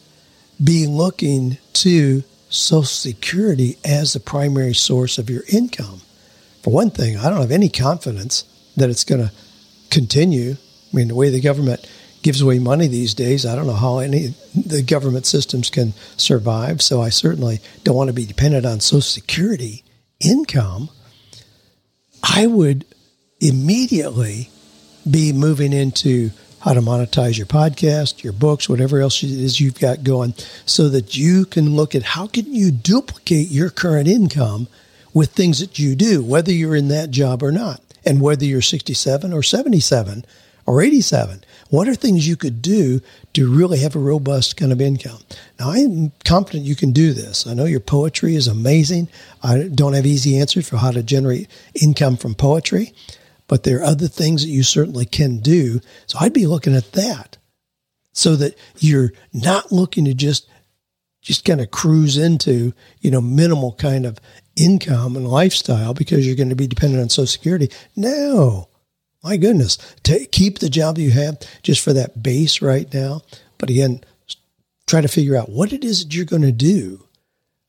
be 0.62 0.86
looking 0.86 1.58
to 1.72 2.22
Social 2.48 2.84
Security 2.84 3.76
as 3.84 4.12
the 4.12 4.20
primary 4.20 4.74
source 4.74 5.18
of 5.18 5.30
your 5.30 5.42
income. 5.48 6.02
For 6.62 6.72
one 6.72 6.90
thing, 6.90 7.16
I 7.16 7.30
don't 7.30 7.40
have 7.40 7.50
any 7.50 7.68
confidence 7.68 8.44
that 8.76 8.90
it's 8.90 9.04
going 9.04 9.22
to 9.22 9.32
continue. 9.90 10.52
I 10.92 10.96
mean, 10.96 11.08
the 11.08 11.14
way 11.14 11.30
the 11.30 11.40
government 11.40 11.88
gives 12.22 12.42
away 12.42 12.58
money 12.58 12.86
these 12.86 13.14
days, 13.14 13.46
I 13.46 13.54
don't 13.54 13.66
know 13.66 13.72
how 13.72 13.98
any 13.98 14.34
the 14.54 14.82
government 14.82 15.26
systems 15.26 15.70
can 15.70 15.94
survive. 16.16 16.82
So 16.82 17.00
I 17.00 17.08
certainly 17.08 17.60
don't 17.84 17.96
want 17.96 18.08
to 18.08 18.14
be 18.14 18.26
dependent 18.26 18.66
on 18.66 18.80
Social 18.80 19.00
Security 19.00 19.84
income. 20.18 20.90
I 22.22 22.46
would 22.46 22.84
immediately 23.40 24.50
be 25.10 25.32
moving 25.32 25.72
into 25.72 26.30
how 26.60 26.74
to 26.74 26.80
monetize 26.80 27.36
your 27.36 27.46
podcast, 27.46 28.22
your 28.22 28.32
books, 28.32 28.68
whatever 28.68 29.00
else 29.00 29.22
it 29.22 29.30
is 29.30 29.60
you've 29.60 29.80
got 29.80 30.04
going, 30.04 30.34
so 30.66 30.88
that 30.88 31.16
you 31.16 31.44
can 31.44 31.74
look 31.74 31.94
at 31.94 32.02
how 32.02 32.26
can 32.26 32.54
you 32.54 32.70
duplicate 32.70 33.48
your 33.48 33.70
current 33.70 34.08
income 34.08 34.68
with 35.12 35.30
things 35.30 35.58
that 35.60 35.78
you 35.78 35.94
do, 35.94 36.22
whether 36.22 36.52
you're 36.52 36.76
in 36.76 36.88
that 36.88 37.10
job 37.10 37.42
or 37.42 37.52
not. 37.52 37.80
And 38.04 38.20
whether 38.20 38.44
you're 38.44 38.62
67 38.62 39.32
or 39.32 39.42
77 39.42 40.24
or 40.64 40.80
87, 40.82 41.44
what 41.68 41.86
are 41.86 41.94
things 41.94 42.26
you 42.26 42.36
could 42.36 42.62
do 42.62 43.00
to 43.34 43.52
really 43.52 43.78
have 43.80 43.94
a 43.94 44.00
robust 44.00 44.56
kind 44.56 44.72
of 44.72 44.80
income? 44.80 45.18
Now, 45.58 45.70
I'm 45.70 46.12
confident 46.24 46.64
you 46.64 46.76
can 46.76 46.92
do 46.92 47.12
this. 47.12 47.46
I 47.46 47.54
know 47.54 47.66
your 47.66 47.80
poetry 47.80 48.36
is 48.36 48.48
amazing. 48.48 49.08
I 49.42 49.68
don't 49.68 49.92
have 49.92 50.06
easy 50.06 50.38
answers 50.38 50.68
for 50.68 50.78
how 50.78 50.90
to 50.92 51.02
generate 51.02 51.48
income 51.80 52.16
from 52.16 52.34
poetry, 52.34 52.92
but 53.50 53.64
there 53.64 53.80
are 53.80 53.84
other 53.84 54.06
things 54.06 54.42
that 54.42 54.48
you 54.48 54.62
certainly 54.62 55.04
can 55.04 55.40
do. 55.40 55.80
So 56.06 56.18
I'd 56.20 56.32
be 56.32 56.46
looking 56.46 56.76
at 56.76 56.92
that 56.92 57.36
so 58.12 58.36
that 58.36 58.56
you're 58.78 59.10
not 59.32 59.72
looking 59.72 60.04
to 60.04 60.14
just 60.14 60.48
just 61.20 61.44
kind 61.44 61.60
of 61.60 61.72
cruise 61.72 62.16
into, 62.16 62.72
you 63.00 63.10
know, 63.10 63.20
minimal 63.20 63.72
kind 63.72 64.06
of 64.06 64.20
income 64.54 65.16
and 65.16 65.26
lifestyle 65.26 65.92
because 65.94 66.24
you're 66.24 66.36
going 66.36 66.48
to 66.50 66.54
be 66.54 66.68
dependent 66.68 67.02
on 67.02 67.08
Social 67.08 67.26
Security. 67.26 67.70
No, 67.96 68.68
my 69.24 69.36
goodness, 69.36 69.78
to 70.04 70.24
keep 70.26 70.60
the 70.60 70.70
job 70.70 70.96
you 70.96 71.10
have 71.10 71.40
just 71.64 71.80
for 71.82 71.92
that 71.92 72.22
base 72.22 72.62
right 72.62 72.92
now. 72.94 73.22
But 73.58 73.68
again, 73.68 74.04
try 74.86 75.00
to 75.00 75.08
figure 75.08 75.36
out 75.36 75.50
what 75.50 75.72
it 75.72 75.82
is 75.82 76.04
that 76.04 76.14
you're 76.14 76.24
going 76.24 76.42
to 76.42 76.52
do 76.52 77.04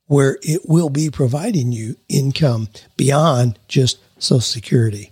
where 0.06 0.38
it 0.44 0.62
will 0.66 0.90
be 0.90 1.10
providing 1.10 1.72
you 1.72 1.96
income 2.08 2.70
beyond 2.98 3.58
just 3.68 3.98
Social 4.20 4.42
Security. 4.42 5.12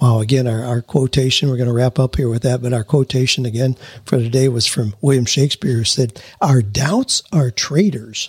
Well, 0.00 0.20
again, 0.20 0.46
our, 0.46 0.62
our 0.64 0.82
quotation, 0.82 1.48
we're 1.48 1.56
going 1.56 1.68
to 1.68 1.74
wrap 1.74 1.98
up 1.98 2.16
here 2.16 2.28
with 2.28 2.42
that, 2.42 2.62
but 2.62 2.72
our 2.72 2.84
quotation 2.84 3.46
again 3.46 3.76
for 4.04 4.18
today 4.18 4.48
was 4.48 4.66
from 4.66 4.94
William 5.00 5.24
Shakespeare, 5.24 5.74
who 5.74 5.84
said, 5.84 6.22
Our 6.40 6.60
doubts 6.62 7.22
are 7.32 7.50
traitors 7.50 8.28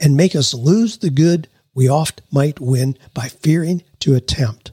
and 0.00 0.16
make 0.16 0.34
us 0.34 0.54
lose 0.54 0.98
the 0.98 1.10
good 1.10 1.48
we 1.74 1.88
oft 1.88 2.22
might 2.30 2.60
win 2.60 2.96
by 3.12 3.28
fearing 3.28 3.82
to 4.00 4.14
attempt. 4.14 4.72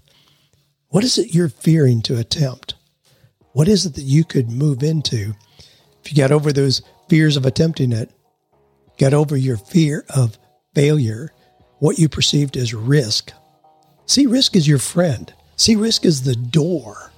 What 0.89 1.04
is 1.04 1.18
it 1.18 1.34
you're 1.34 1.49
fearing 1.49 2.02
to 2.04 2.18
attempt? 2.18 2.76
What 3.54 3.68
is 3.68 3.86
it 3.86 3.95
that 3.95 4.04
you 4.04 4.24
could 4.24 4.49
move 4.49 4.84
into 4.84 5.34
if 6.04 6.12
you 6.12 6.18
got 6.18 6.32
over 6.32 6.52
those 6.52 6.82
fears 7.10 7.38
of 7.38 7.45
attempting 7.45 7.91
it, 7.91 8.12
got 8.97 9.14
over 9.14 9.36
your 9.36 9.58
fear 9.58 10.06
of 10.10 10.38
failure, 10.74 11.32
what 11.80 11.99
you 11.99 12.10
perceived 12.10 12.58
as 12.58 12.74
risk? 12.74 13.32
See 14.06 14.26
risk 14.26 14.56
as 14.56 14.68
your 14.68 14.80
friend. 14.80 15.34
See 15.62 15.76
risk 15.76 16.05
is 16.05 16.24
the 16.24 16.36
door. 16.36 17.12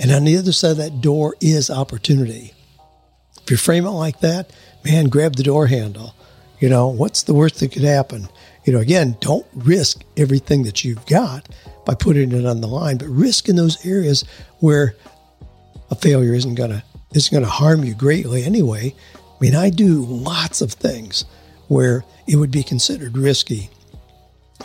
And 0.00 0.10
on 0.10 0.24
the 0.24 0.36
other 0.36 0.50
side 0.50 0.72
of 0.72 0.76
that 0.78 1.00
door 1.00 1.36
is 1.40 1.70
opportunity. 1.70 2.52
If 3.40 3.52
you 3.52 3.56
frame 3.56 3.86
it 3.86 3.90
like 3.90 4.18
that, 4.18 4.52
man, 4.84 5.04
grab 5.04 5.36
the 5.36 5.44
door 5.44 5.68
handle. 5.68 6.12
You 6.58 6.68
know, 6.70 6.88
what's 6.88 7.22
the 7.22 7.34
worst 7.34 7.60
that 7.60 7.70
could 7.70 7.84
happen? 7.84 8.28
You 8.64 8.72
know, 8.72 8.80
again, 8.80 9.16
don't 9.20 9.46
risk 9.54 10.02
everything 10.16 10.64
that 10.64 10.82
you've 10.82 11.06
got 11.06 11.48
by 11.86 11.94
putting 11.94 12.32
it 12.32 12.44
on 12.44 12.60
the 12.60 12.66
line, 12.66 12.96
but 12.98 13.06
risk 13.06 13.48
in 13.48 13.54
those 13.54 13.86
areas 13.86 14.24
where 14.58 14.96
a 15.88 15.94
failure 15.94 16.34
isn't 16.34 16.56
to 16.56 16.82
isn't 17.12 17.40
to 17.42 17.48
harm 17.48 17.84
you 17.84 17.94
greatly 17.94 18.42
anyway. 18.42 18.92
I 19.14 19.36
mean, 19.38 19.54
I 19.54 19.70
do 19.70 20.04
lots 20.04 20.60
of 20.60 20.72
things 20.72 21.26
where 21.68 22.04
it 22.26 22.34
would 22.34 22.50
be 22.50 22.64
considered 22.64 23.16
risky, 23.16 23.70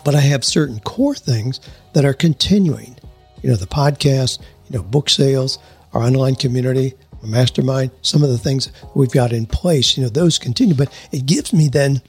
but 0.03 0.15
I 0.15 0.21
have 0.21 0.43
certain 0.43 0.79
core 0.79 1.13
things 1.13 1.59
that 1.93 2.05
are 2.05 2.13
continuing. 2.13 2.95
You 3.41 3.49
know, 3.49 3.55
the 3.55 3.67
podcast, 3.67 4.39
you 4.69 4.77
know, 4.77 4.83
book 4.83 5.09
sales, 5.09 5.59
our 5.93 6.01
online 6.01 6.35
community, 6.35 6.93
our 7.21 7.27
mastermind, 7.27 7.91
some 8.01 8.23
of 8.23 8.29
the 8.29 8.37
things 8.37 8.71
we've 8.95 9.11
got 9.11 9.33
in 9.33 9.45
place, 9.45 9.97
you 9.97 10.03
know, 10.03 10.09
those 10.09 10.37
continue, 10.37 10.75
but 10.75 10.91
it 11.11 11.25
gives 11.25 11.53
me 11.53 11.67
then 11.67 12.01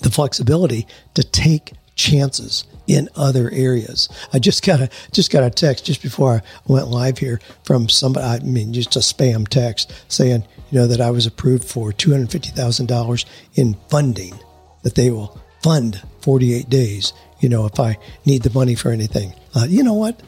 the 0.00 0.10
flexibility 0.10 0.86
to 1.14 1.22
take 1.22 1.72
chances 1.94 2.64
in 2.86 3.08
other 3.16 3.50
areas. 3.50 4.08
I 4.32 4.38
just 4.38 4.64
got 4.64 4.80
a 4.80 4.88
just 5.12 5.30
got 5.30 5.44
a 5.44 5.50
text 5.50 5.84
just 5.84 6.02
before 6.02 6.34
I 6.34 6.42
went 6.66 6.88
live 6.88 7.18
here 7.18 7.40
from 7.64 7.88
somebody. 7.88 8.24
I 8.24 8.38
mean, 8.40 8.72
just 8.72 8.96
a 8.96 9.00
spam 9.00 9.46
text 9.46 9.92
saying, 10.08 10.44
you 10.70 10.78
know, 10.78 10.86
that 10.86 11.00
I 11.00 11.10
was 11.10 11.26
approved 11.26 11.64
for 11.64 11.92
two 11.92 12.12
hundred 12.12 12.30
fifty 12.30 12.50
thousand 12.50 12.86
dollars 12.86 13.26
in 13.54 13.76
funding 13.90 14.38
that 14.84 14.94
they 14.94 15.10
will 15.10 15.38
fund 15.62 16.00
forty 16.22 16.54
eight 16.54 16.70
days. 16.70 17.12
You 17.40 17.48
know, 17.48 17.66
if 17.66 17.78
I 17.78 17.98
need 18.24 18.42
the 18.42 18.50
money 18.50 18.74
for 18.74 18.90
anything, 18.90 19.34
uh, 19.54 19.66
you 19.68 19.82
know 19.82 19.94
what? 19.94 20.20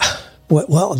Well, 0.50 0.98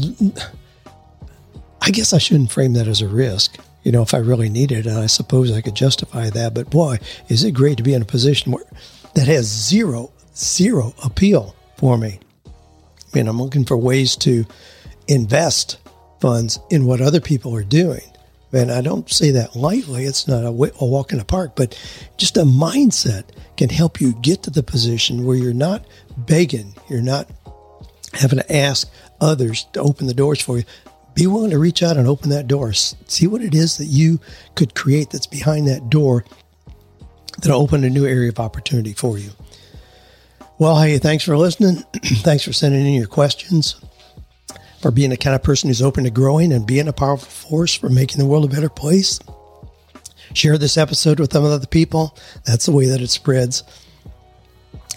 I 1.81 1.91
guess 1.91 2.13
I 2.13 2.19
shouldn't 2.19 2.53
frame 2.53 2.75
that 2.75 2.87
as 2.87 3.01
a 3.01 3.09
risk 3.09 3.59
you 3.83 3.93
know, 3.93 4.03
if 4.03 4.13
I 4.13 4.19
really 4.19 4.51
need 4.51 4.71
it, 4.71 4.85
and 4.85 4.99
I 4.99 5.07
suppose 5.07 5.51
I 5.51 5.63
could 5.63 5.75
justify 5.75 6.29
that. 6.29 6.53
But 6.53 6.69
boy, 6.69 6.99
is 7.29 7.43
it 7.43 7.53
great 7.53 7.79
to 7.79 7.83
be 7.83 7.95
in 7.95 8.03
a 8.03 8.05
position 8.05 8.53
where 8.53 8.65
that 9.15 9.27
has 9.29 9.47
zero, 9.47 10.13
zero 10.37 10.95
appeal 11.03 11.57
for 11.77 11.97
me. 11.97 12.21
I 12.47 12.51
mean, 13.15 13.29
I'm 13.29 13.41
looking 13.41 13.65
for 13.65 13.77
ways 13.77 14.15
to 14.17 14.45
invest 15.07 15.79
funds 16.21 16.59
in 16.71 16.85
what 16.85 17.01
other 17.01 17.21
people 17.21 17.55
are 17.57 17.65
doing. 17.65 18.03
And 18.53 18.73
I 18.73 18.81
don't 18.81 19.11
say 19.11 19.31
that 19.33 19.57
lightly. 19.57 20.05
It's 20.05 20.27
not 20.27 20.45
a, 20.45 20.51
walk 20.51 21.13
in 21.13 21.19
the 21.19 21.25
park, 21.25 21.53
but 21.55 21.79
just 22.17 22.37
a 22.37 22.43
mindset 22.43 23.25
can 23.57 23.69
help 23.69 24.01
you 24.01 24.15
get 24.15 24.43
to 24.45 24.51
the 24.51 24.63
position 24.63 25.25
where 25.25 25.37
you're 25.37 25.53
not 25.53 25.85
begging, 26.17 26.75
you're 26.89 27.03
not 27.03 27.29
having 28.15 28.39
to 28.39 28.57
ask 28.57 28.91
others 29.21 29.67
to 29.73 29.81
open 29.81 30.07
the 30.07 30.15
doors 30.15 30.41
for 30.41 30.59
you, 30.59 30.65
be 31.15 31.27
willing 31.27 31.51
to 31.51 31.59
reach 31.59 31.83
out 31.83 31.97
and 31.97 32.09
open 32.09 32.31
that 32.31 32.47
door. 32.47 32.73
See 32.73 33.27
what 33.27 33.43
it 33.43 33.55
is 33.55 33.77
that 33.79 33.87
you 33.87 34.21
could 34.55 34.75
create 34.75 35.11
that's 35.11 35.27
behind 35.27 35.69
that 35.69 35.91
door 35.91 36.25
that'll 37.39 37.61
open 37.61 37.85
a 37.85 37.91
new 37.91 38.07
area 38.07 38.29
of 38.31 38.41
opportunity 38.41 38.93
for 38.93 39.19
you. 39.19 39.31
Well, 40.59 40.81
hey, 40.81 40.99
thanks 40.99 41.25
for 41.25 41.37
listening. 41.37 41.77
thanks 42.23 42.45
for 42.45 42.53
sending 42.53 42.87
in 42.87 42.95
your 42.95 43.07
questions, 43.07 43.77
for 44.81 44.91
being 44.91 45.11
the 45.11 45.17
kind 45.17 45.35
of 45.35 45.43
person 45.43 45.69
who's 45.69 45.83
open 45.83 46.05
to 46.05 46.11
growing 46.11 46.53
and 46.53 46.67
being 46.67 46.89
a 46.89 46.93
powerful 46.93 47.29
force 47.29 47.75
for 47.75 47.89
making 47.89 48.19
the 48.19 48.27
world 48.27 48.45
a 48.45 48.55
better 48.55 48.69
place. 48.69 49.19
Share 50.35 50.59
this 50.59 50.77
episode 50.77 51.21
with 51.21 51.33
some 51.33 51.45
other 51.45 51.67
people. 51.67 52.17
That's 52.45 52.67
the 52.67 52.73
way 52.73 52.87
that 52.87 53.01
it 53.01 53.09
spreads. 53.09 53.63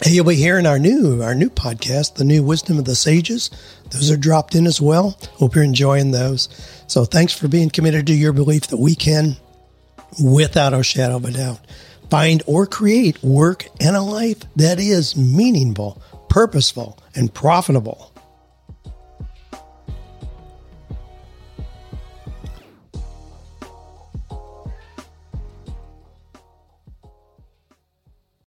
Hey, 0.04 0.12
you'll 0.12 0.26
be 0.26 0.36
hearing 0.36 0.66
our 0.66 0.80
new 0.80 1.22
our 1.22 1.36
new 1.36 1.50
podcast, 1.50 2.16
the 2.16 2.24
new 2.24 2.44
Wisdom 2.44 2.80
of 2.80 2.86
the 2.86 2.96
Sages. 2.96 3.52
Those 3.92 4.10
are 4.10 4.18
dropped 4.18 4.56
in 4.56 4.66
as 4.66 4.82
well. 4.82 5.18
Hope 5.34 5.56
you're 5.56 5.64
enjoying 5.64 6.12
those. 6.12 6.50
So 6.88 7.06
thanks 7.06 7.34
for 7.34 7.48
being 7.48 7.70
committed 7.70 8.08
to 8.08 8.14
your 8.14 8.34
belief 8.34 8.68
that 8.68 8.78
we 8.78 8.96
can, 8.96 9.38
without 10.22 10.74
a 10.74 10.84
shadow 10.84 11.18
of 11.18 11.26
a 11.26 11.32
doubt, 11.32 11.60
find 12.10 12.42
or 12.48 12.66
create 12.66 13.24
work 13.24 13.68
and 13.80 13.96
a 13.96 14.02
life 14.02 14.40
that 14.56 14.80
is 14.80 15.16
meaningful, 15.16 16.02
purposeful, 16.30 16.98
and 17.16 17.34
profitable. 17.34 18.11